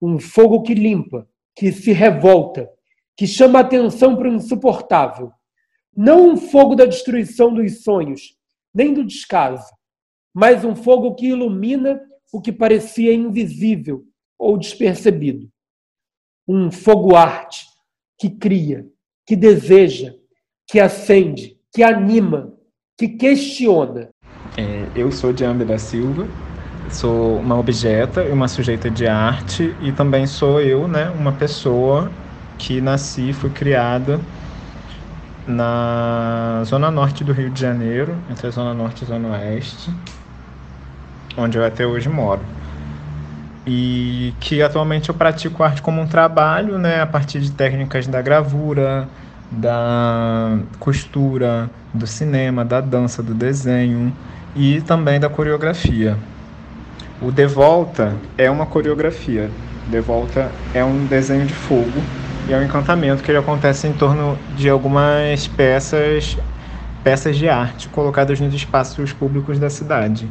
Um 0.00 0.20
fogo 0.20 0.62
que 0.62 0.74
limpa, 0.74 1.28
que 1.56 1.72
se 1.72 1.90
revolta, 1.90 2.70
que 3.16 3.26
chama 3.26 3.58
atenção 3.58 4.14
para 4.14 4.28
o 4.30 4.32
insuportável. 4.32 5.32
Não 5.96 6.28
um 6.28 6.36
fogo 6.36 6.76
da 6.76 6.86
destruição 6.86 7.52
dos 7.52 7.82
sonhos, 7.82 8.38
nem 8.72 8.94
do 8.94 9.04
descaso, 9.04 9.66
mas 10.32 10.64
um 10.64 10.76
fogo 10.76 11.16
que 11.16 11.26
ilumina 11.26 12.00
o 12.32 12.40
que 12.40 12.52
parecia 12.52 13.12
invisível 13.12 14.04
ou 14.38 14.56
despercebido 14.56 15.52
um 16.46 16.70
fogo 16.70 17.16
arte 17.16 17.66
que 18.18 18.28
cria, 18.28 18.86
que 19.26 19.34
deseja, 19.34 20.12
que 20.66 20.78
acende, 20.78 21.56
que 21.72 21.82
anima, 21.82 22.52
que 22.98 23.08
questiona. 23.08 24.08
É, 24.56 24.86
eu 24.94 25.10
sou 25.10 25.32
Diambe 25.32 25.64
da 25.64 25.78
Silva, 25.78 26.28
sou 26.90 27.38
uma 27.38 27.58
objeta 27.58 28.22
e 28.22 28.30
uma 28.30 28.46
sujeita 28.46 28.90
de 28.90 29.06
arte 29.06 29.74
e 29.80 29.90
também 29.90 30.26
sou 30.26 30.60
eu, 30.60 30.86
né, 30.86 31.10
uma 31.10 31.32
pessoa 31.32 32.10
que 32.58 32.80
nasci, 32.80 33.32
fui 33.32 33.50
criada 33.50 34.20
na 35.46 36.62
zona 36.64 36.90
norte 36.90 37.24
do 37.24 37.32
Rio 37.32 37.50
de 37.50 37.60
Janeiro, 37.60 38.16
entre 38.30 38.46
a 38.46 38.50
zona 38.50 38.72
norte 38.72 39.02
e 39.02 39.04
a 39.04 39.08
zona 39.08 39.30
oeste, 39.30 39.90
onde 41.36 41.58
eu 41.58 41.64
até 41.64 41.86
hoje 41.86 42.08
moro 42.08 42.40
e 43.66 44.34
que 44.40 44.62
atualmente 44.62 45.08
eu 45.08 45.14
pratico 45.14 45.62
arte 45.62 45.80
como 45.80 46.00
um 46.00 46.06
trabalho, 46.06 46.78
né, 46.78 47.00
a 47.00 47.06
partir 47.06 47.40
de 47.40 47.50
técnicas 47.50 48.06
da 48.06 48.20
gravura, 48.20 49.08
da 49.50 50.58
costura, 50.78 51.70
do 51.92 52.06
cinema, 52.06 52.64
da 52.64 52.80
dança, 52.80 53.22
do 53.22 53.34
desenho 53.34 54.12
e 54.54 54.80
também 54.82 55.18
da 55.18 55.28
coreografia. 55.28 56.16
O 57.22 57.30
De 57.30 57.46
Volta 57.46 58.14
é 58.36 58.50
uma 58.50 58.66
coreografia. 58.66 59.50
De 59.88 60.00
Volta 60.00 60.50
é 60.74 60.84
um 60.84 61.06
desenho 61.06 61.46
de 61.46 61.54
fogo 61.54 62.02
e 62.48 62.52
é 62.52 62.58
um 62.58 62.62
encantamento 62.62 63.22
que 63.22 63.32
acontece 63.32 63.86
em 63.86 63.92
torno 63.92 64.36
de 64.56 64.68
algumas 64.68 65.46
peças 65.46 66.36
peças 67.02 67.36
de 67.36 67.46
arte 67.48 67.86
colocadas 67.90 68.40
nos 68.40 68.54
espaços 68.54 69.12
públicos 69.12 69.58
da 69.58 69.68
cidade. 69.68 70.26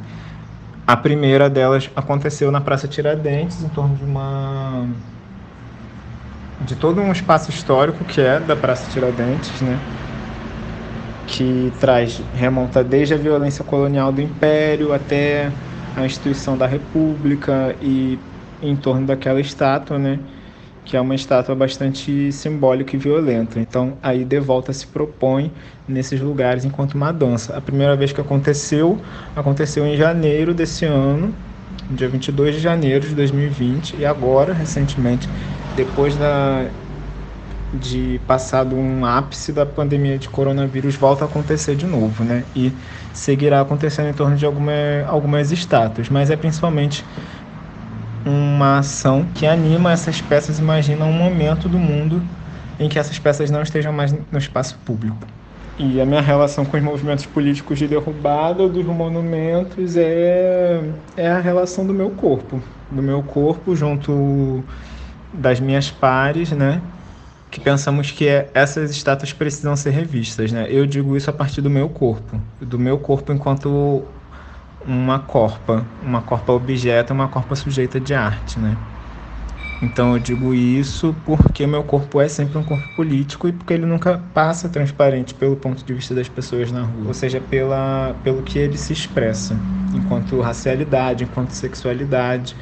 A 0.86 0.98
primeira 0.98 1.50
delas 1.50 1.90
aconteceu 1.96 2.52
na 2.52 2.60
Praça 2.60 2.88
Tiradentes, 2.88 3.64
em 3.64 3.70
torno 3.70 3.96
de 3.96 4.04
uma 4.04 4.86
de 6.60 6.76
todo 6.76 7.02
um 7.02 7.12
espaço 7.12 7.50
histórico 7.50 8.06
que 8.06 8.22
é 8.22 8.40
da 8.40 8.56
Praça 8.56 8.90
Tiradentes, 8.90 9.62
né? 9.62 9.82
Que 11.26 11.72
traz 11.80 12.20
remonta 12.34 12.84
desde 12.84 13.14
a 13.14 13.18
violência 13.18 13.64
colonial 13.64 14.12
do 14.12 14.22
Império 14.22 14.92
até 14.94 15.54
a 15.96 16.06
instituição 16.06 16.58
da 16.58 16.68
República 16.68 17.78
e 17.82 18.20
em 18.62 18.76
torno 18.76 19.06
daquela 19.08 19.40
estátua, 19.40 19.98
né? 19.98 20.20
Que 20.86 20.98
é 20.98 21.02
uma 21.02 21.16
estátua 21.16 21.56
bastante 21.56 22.32
simbólica 22.32 22.96
e 22.96 23.00
violenta. 23.00 23.60
Então, 23.60 23.94
aí 24.02 24.26
De 24.26 24.40
Volta 24.40 24.74
se 24.74 24.86
propõe 24.88 25.52
nesses 25.88 26.20
lugares 26.20 26.66
enquanto 26.66 26.94
uma 26.94 27.12
dança. 27.12 27.56
A 27.56 27.62
primeira 27.62 27.96
vez 27.96 28.12
que 28.12 28.22
aconteceu, 28.22 29.00
aconteceu 29.36 29.86
em 29.86 29.96
janeiro 29.96 30.54
desse 30.54 30.86
ano, 30.86 31.34
dia 31.90 32.08
22 32.10 32.56
de 32.56 32.62
janeiro 32.62 33.08
de 33.08 33.16
2020, 33.16 33.98
e 33.98 34.06
agora, 34.06 34.54
recentemente, 34.54 35.28
depois 35.76 36.16
da 36.16 36.66
de 37.74 38.22
passado 38.28 38.76
um 38.76 39.04
ápice 39.04 39.52
da 39.52 39.66
pandemia 39.66 40.18
de 40.20 40.30
coronavírus 40.30 40.96
volta 40.96 41.26
a 41.26 41.28
acontecer 41.28 41.76
de 41.76 41.88
novo, 41.88 42.24
né? 42.24 42.44
E 42.56 42.72
seguirá 43.12 43.62
acontecendo 43.62 44.10
em 44.10 44.14
torno 44.14 44.36
de 44.36 44.46
alguma, 44.46 44.72
algumas 45.08 45.52
estátuas, 45.52 46.08
mas 46.08 46.30
é 46.30 46.36
principalmente 46.36 47.04
uma 48.26 48.80
ação 48.80 49.26
que 49.36 49.46
anima 49.46 49.92
essas 49.92 50.22
peças, 50.22 50.60
imagina 50.60 51.06
um 51.06 51.14
momento 51.14 51.68
do 51.68 51.78
mundo 51.78 52.22
em 52.80 52.90
que 52.90 52.98
essas 52.98 53.20
peças 53.20 53.52
não 53.52 53.62
estejam 53.62 53.92
mais 53.94 54.12
no 54.12 54.38
espaço 54.38 54.78
público. 54.86 55.18
E 55.78 56.00
a 56.00 56.06
minha 56.06 56.22
relação 56.22 56.64
com 56.64 56.78
os 56.78 56.84
movimentos 56.84 57.26
políticos 57.26 57.80
de 57.80 57.88
derrubada 57.88 58.70
dos 58.70 58.86
monumentos 58.86 59.98
é, 59.98 60.82
é 61.18 61.28
a 61.30 61.40
relação 61.40 61.86
do 61.86 61.94
meu 61.94 62.12
corpo, 62.12 62.62
do 62.92 63.02
meu 63.02 63.24
corpo 63.24 63.76
junto 63.76 64.64
das 65.34 65.60
minhas 65.60 65.90
pares, 65.90 66.52
né? 66.52 66.80
Que 67.50 67.60
pensamos 67.60 68.12
que 68.12 68.28
é, 68.28 68.50
essas 68.54 68.92
estátuas 68.92 69.34
precisam 69.34 69.76
ser 69.76 69.90
revistas, 69.92 70.52
né? 70.52 70.68
Eu 70.70 70.86
digo 70.86 71.18
isso 71.18 71.30
a 71.30 71.34
partir 71.34 71.62
do 71.62 71.72
meu 71.72 71.90
corpo, 71.90 72.40
do 72.62 72.78
meu 72.78 73.00
corpo 73.00 73.34
enquanto 73.34 74.04
uma 74.86 75.20
corpa, 75.20 75.86
uma 76.02 76.22
corpa 76.22 76.54
objeto, 76.54 77.14
uma 77.14 77.28
corpa 77.28 77.56
sujeita 77.56 78.00
de 78.00 78.14
arte, 78.14 78.60
né? 78.60 78.76
Então 79.82 80.14
eu 80.14 80.20
digo 80.20 80.54
isso 80.54 81.14
porque 81.26 81.68
meu 81.68 81.84
corpo 81.84 82.22
é 82.22 82.28
sempre 82.30 82.58
um 82.58 82.64
corpo 82.64 82.88
político 82.96 83.50
e 83.50 83.52
porque 83.52 83.74
ele 83.74 83.86
nunca 83.86 84.18
passa 84.34 84.70
transparente 84.70 85.34
pelo 85.34 85.58
ponto 85.58 85.84
de 85.84 85.94
vista 85.94 86.16
das 86.16 86.30
pessoas 86.30 86.72
na 86.72 86.84
rua, 86.84 87.08
ou 87.08 87.14
seja, 87.14 87.42
pela, 87.42 88.16
pelo 88.24 88.42
que 88.44 88.58
ele 88.58 88.78
se 88.78 88.94
expressa, 88.94 89.58
enquanto 89.94 90.40
racialidade, 90.40 91.26
enquanto 91.26 91.52
sexualidade, 91.52 92.56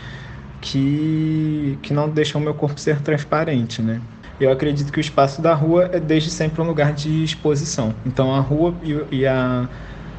que, 0.60 1.78
que 1.84 1.94
não 1.94 2.10
deixam 2.10 2.42
meu 2.42 2.56
corpo 2.56 2.80
ser 2.80 3.00
transparente, 3.02 3.82
né? 3.84 4.02
Eu 4.40 4.52
acredito 4.52 4.92
que 4.92 4.98
o 4.98 5.02
espaço 5.02 5.40
da 5.40 5.54
rua 5.54 5.92
é 5.94 6.00
desde 6.00 6.32
sempre 6.32 6.60
um 6.62 6.66
lugar 6.66 6.94
de 6.94 7.24
exposição. 7.24 7.94
Então 8.04 8.34
a 8.34 8.40
rua 8.40 8.74
e, 8.82 9.20
e 9.20 9.28
a 9.28 9.70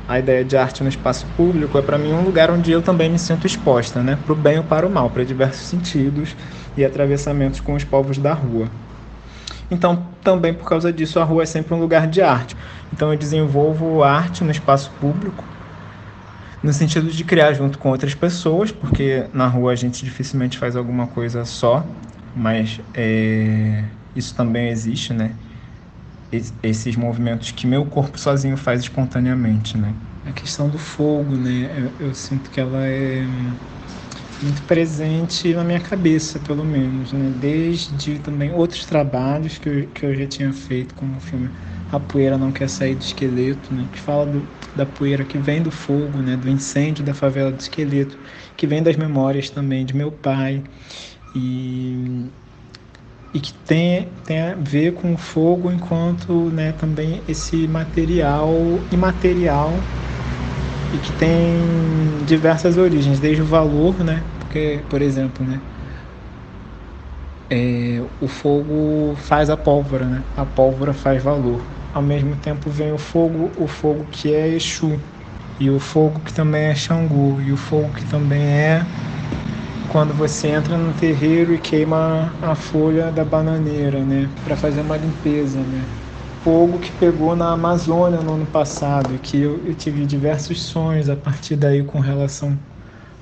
a 0.06 0.18
ideia 0.18 0.44
de 0.44 0.56
arte 0.56 0.82
no 0.82 0.88
espaço 0.88 1.26
público 1.36 1.78
é 1.78 1.82
para 1.82 1.98
mim 1.98 2.12
um 2.12 2.22
lugar 2.22 2.50
onde 2.50 2.70
eu 2.72 2.82
também 2.82 3.10
me 3.10 3.18
sinto 3.18 3.46
exposta, 3.46 4.02
né, 4.02 4.16
para 4.16 4.32
o 4.32 4.36
bem 4.36 4.58
ou 4.58 4.64
para 4.64 4.86
o 4.86 4.90
mal, 4.90 5.10
para 5.10 5.24
diversos 5.24 5.66
sentidos 5.66 6.36
e 6.76 6.84
atravessamentos 6.84 7.60
com 7.60 7.74
os 7.74 7.84
povos 7.84 8.18
da 8.18 8.32
rua. 8.32 8.68
Então, 9.70 10.08
também 10.22 10.52
por 10.52 10.68
causa 10.68 10.92
disso, 10.92 11.18
a 11.18 11.24
rua 11.24 11.44
é 11.44 11.46
sempre 11.46 11.72
um 11.74 11.80
lugar 11.80 12.06
de 12.06 12.20
arte. 12.20 12.54
Então, 12.92 13.10
eu 13.10 13.18
desenvolvo 13.18 14.02
arte 14.02 14.44
no 14.44 14.50
espaço 14.50 14.90
público, 15.00 15.44
no 16.62 16.72
sentido 16.72 17.10
de 17.10 17.24
criar 17.24 17.54
junto 17.54 17.78
com 17.78 17.90
outras 17.90 18.14
pessoas, 18.14 18.70
porque 18.70 19.26
na 19.32 19.46
rua 19.46 19.72
a 19.72 19.74
gente 19.74 20.04
dificilmente 20.04 20.58
faz 20.58 20.76
alguma 20.76 21.06
coisa 21.06 21.44
só, 21.44 21.84
mas 22.34 22.80
é, 22.94 23.84
isso 24.14 24.34
também 24.34 24.68
existe, 24.68 25.12
né? 25.12 25.36
Esses 26.62 26.96
movimentos 26.96 27.50
que 27.50 27.66
meu 27.66 27.84
corpo 27.84 28.18
sozinho 28.18 28.56
faz 28.56 28.80
espontaneamente, 28.80 29.76
né? 29.76 29.94
A 30.26 30.32
questão 30.32 30.68
do 30.68 30.78
fogo, 30.78 31.36
né? 31.36 31.90
Eu, 31.98 32.06
eu, 32.06 32.14
sinto 32.14 32.50
que 32.50 32.58
ela 32.58 32.86
é 32.86 33.26
muito 34.42 34.62
presente 34.62 35.52
na 35.52 35.62
minha 35.62 35.80
cabeça, 35.80 36.38
pelo 36.38 36.64
menos, 36.64 37.12
né? 37.12 37.30
Desde 37.38 38.18
também 38.20 38.50
outros 38.52 38.86
trabalhos 38.86 39.58
que 39.58 39.68
eu, 39.68 39.86
que 39.88 40.06
eu 40.06 40.14
já 40.14 40.26
tinha 40.26 40.52
feito, 40.52 40.94
como 40.94 41.16
o 41.16 41.20
filme 41.20 41.50
A 41.90 42.00
Poeira 42.00 42.38
Não 42.38 42.50
Quer 42.50 42.68
Sair 42.68 42.94
do 42.94 43.02
Esqueleto, 43.02 43.74
né? 43.74 43.86
Que 43.92 44.00
fala 44.00 44.24
do, 44.24 44.48
da 44.74 44.86
poeira 44.86 45.24
que 45.24 45.36
vem 45.38 45.60
do 45.60 45.70
fogo, 45.70 46.22
né? 46.22 46.36
Do 46.36 46.48
incêndio 46.48 47.04
da 47.04 47.12
favela 47.12 47.52
do 47.52 47.60
esqueleto, 47.60 48.18
que 48.56 48.66
vem 48.66 48.82
das 48.82 48.96
memórias 48.96 49.50
também 49.50 49.84
de 49.84 49.94
meu 49.94 50.10
pai. 50.10 50.62
E 51.34 52.30
e 53.34 53.40
que 53.40 53.52
tem, 53.52 54.08
tem 54.24 54.40
a 54.40 54.54
ver 54.54 54.92
com 54.94 55.14
o 55.14 55.16
fogo 55.16 55.70
enquanto 55.70 56.50
né, 56.50 56.72
também 56.72 57.22
esse 57.26 57.66
material 57.66 58.50
imaterial 58.90 59.72
e 60.92 60.98
que 60.98 61.10
tem 61.12 62.18
diversas 62.26 62.76
origens, 62.76 63.18
desde 63.18 63.40
o 63.42 63.46
valor, 63.46 64.04
né, 64.04 64.22
porque, 64.38 64.80
por 64.88 65.00
exemplo, 65.00 65.44
né, 65.46 65.58
é, 67.50 68.02
o 68.20 68.28
fogo 68.28 69.14
faz 69.16 69.48
a 69.48 69.56
pólvora, 69.56 70.04
né, 70.06 70.22
a 70.36 70.44
pólvora 70.44 70.92
faz 70.92 71.22
valor. 71.22 71.60
Ao 71.94 72.02
mesmo 72.02 72.36
tempo 72.36 72.70
vem 72.70 72.92
o 72.92 72.98
fogo, 72.98 73.50
o 73.56 73.66
fogo 73.66 74.04
que 74.10 74.32
é 74.34 74.48
Exu, 74.48 74.98
e 75.58 75.70
o 75.70 75.78
fogo 75.78 76.20
que 76.20 76.32
também 76.32 76.64
é 76.64 76.74
Xangô, 76.74 77.40
e 77.40 77.52
o 77.52 77.56
fogo 77.56 77.92
que 77.92 78.04
também 78.04 78.42
é 78.42 78.86
quando 79.92 80.14
você 80.14 80.48
entra 80.48 80.78
no 80.78 80.94
terreiro 80.94 81.52
e 81.54 81.58
queima 81.60 82.34
a 82.40 82.54
folha 82.54 83.12
da 83.12 83.24
bananeira, 83.26 84.04
né, 84.06 84.34
para 84.42 84.56
fazer 84.56 84.80
uma 84.80 84.96
limpeza, 84.96 85.62
né. 85.66 85.90
Fogo 86.40 86.80
que 86.80 86.90
pegou 86.92 87.36
na 87.36 87.52
Amazônia 87.52 88.22
no 88.22 88.32
ano 88.34 88.46
passado, 88.46 89.18
que 89.18 89.38
eu, 89.38 89.64
eu 89.66 89.74
tive 89.74 90.06
diversos 90.06 90.62
sonhos 90.62 91.10
a 91.10 91.16
partir 91.16 91.56
daí 91.56 91.84
com 91.84 92.00
relação 92.00 92.58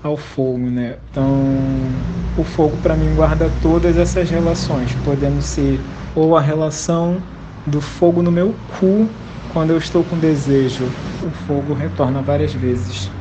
ao 0.02 0.16
fogo, 0.16 0.70
né. 0.70 0.98
Então, 1.10 2.06
o 2.36 2.44
fogo 2.44 2.78
para 2.78 2.96
mim 2.96 3.14
guarda 3.14 3.50
todas 3.50 3.96
essas 3.96 4.30
relações, 4.30 4.94
podendo 4.94 5.42
ser 5.42 5.84
ou 6.14 6.36
a 6.36 6.40
relação 6.40 7.26
do 7.66 7.80
fogo 7.80 8.22
no 8.22 8.30
meu 8.32 8.54
cu 8.66 9.18
quando 9.48 9.70
eu 9.70 9.78
estou 9.78 10.04
com 10.04 10.18
desejo. 10.18 10.96
O 11.20 11.30
fogo 11.32 11.74
retorna 11.74 12.22
várias 12.22 12.54
vezes. 12.54 13.19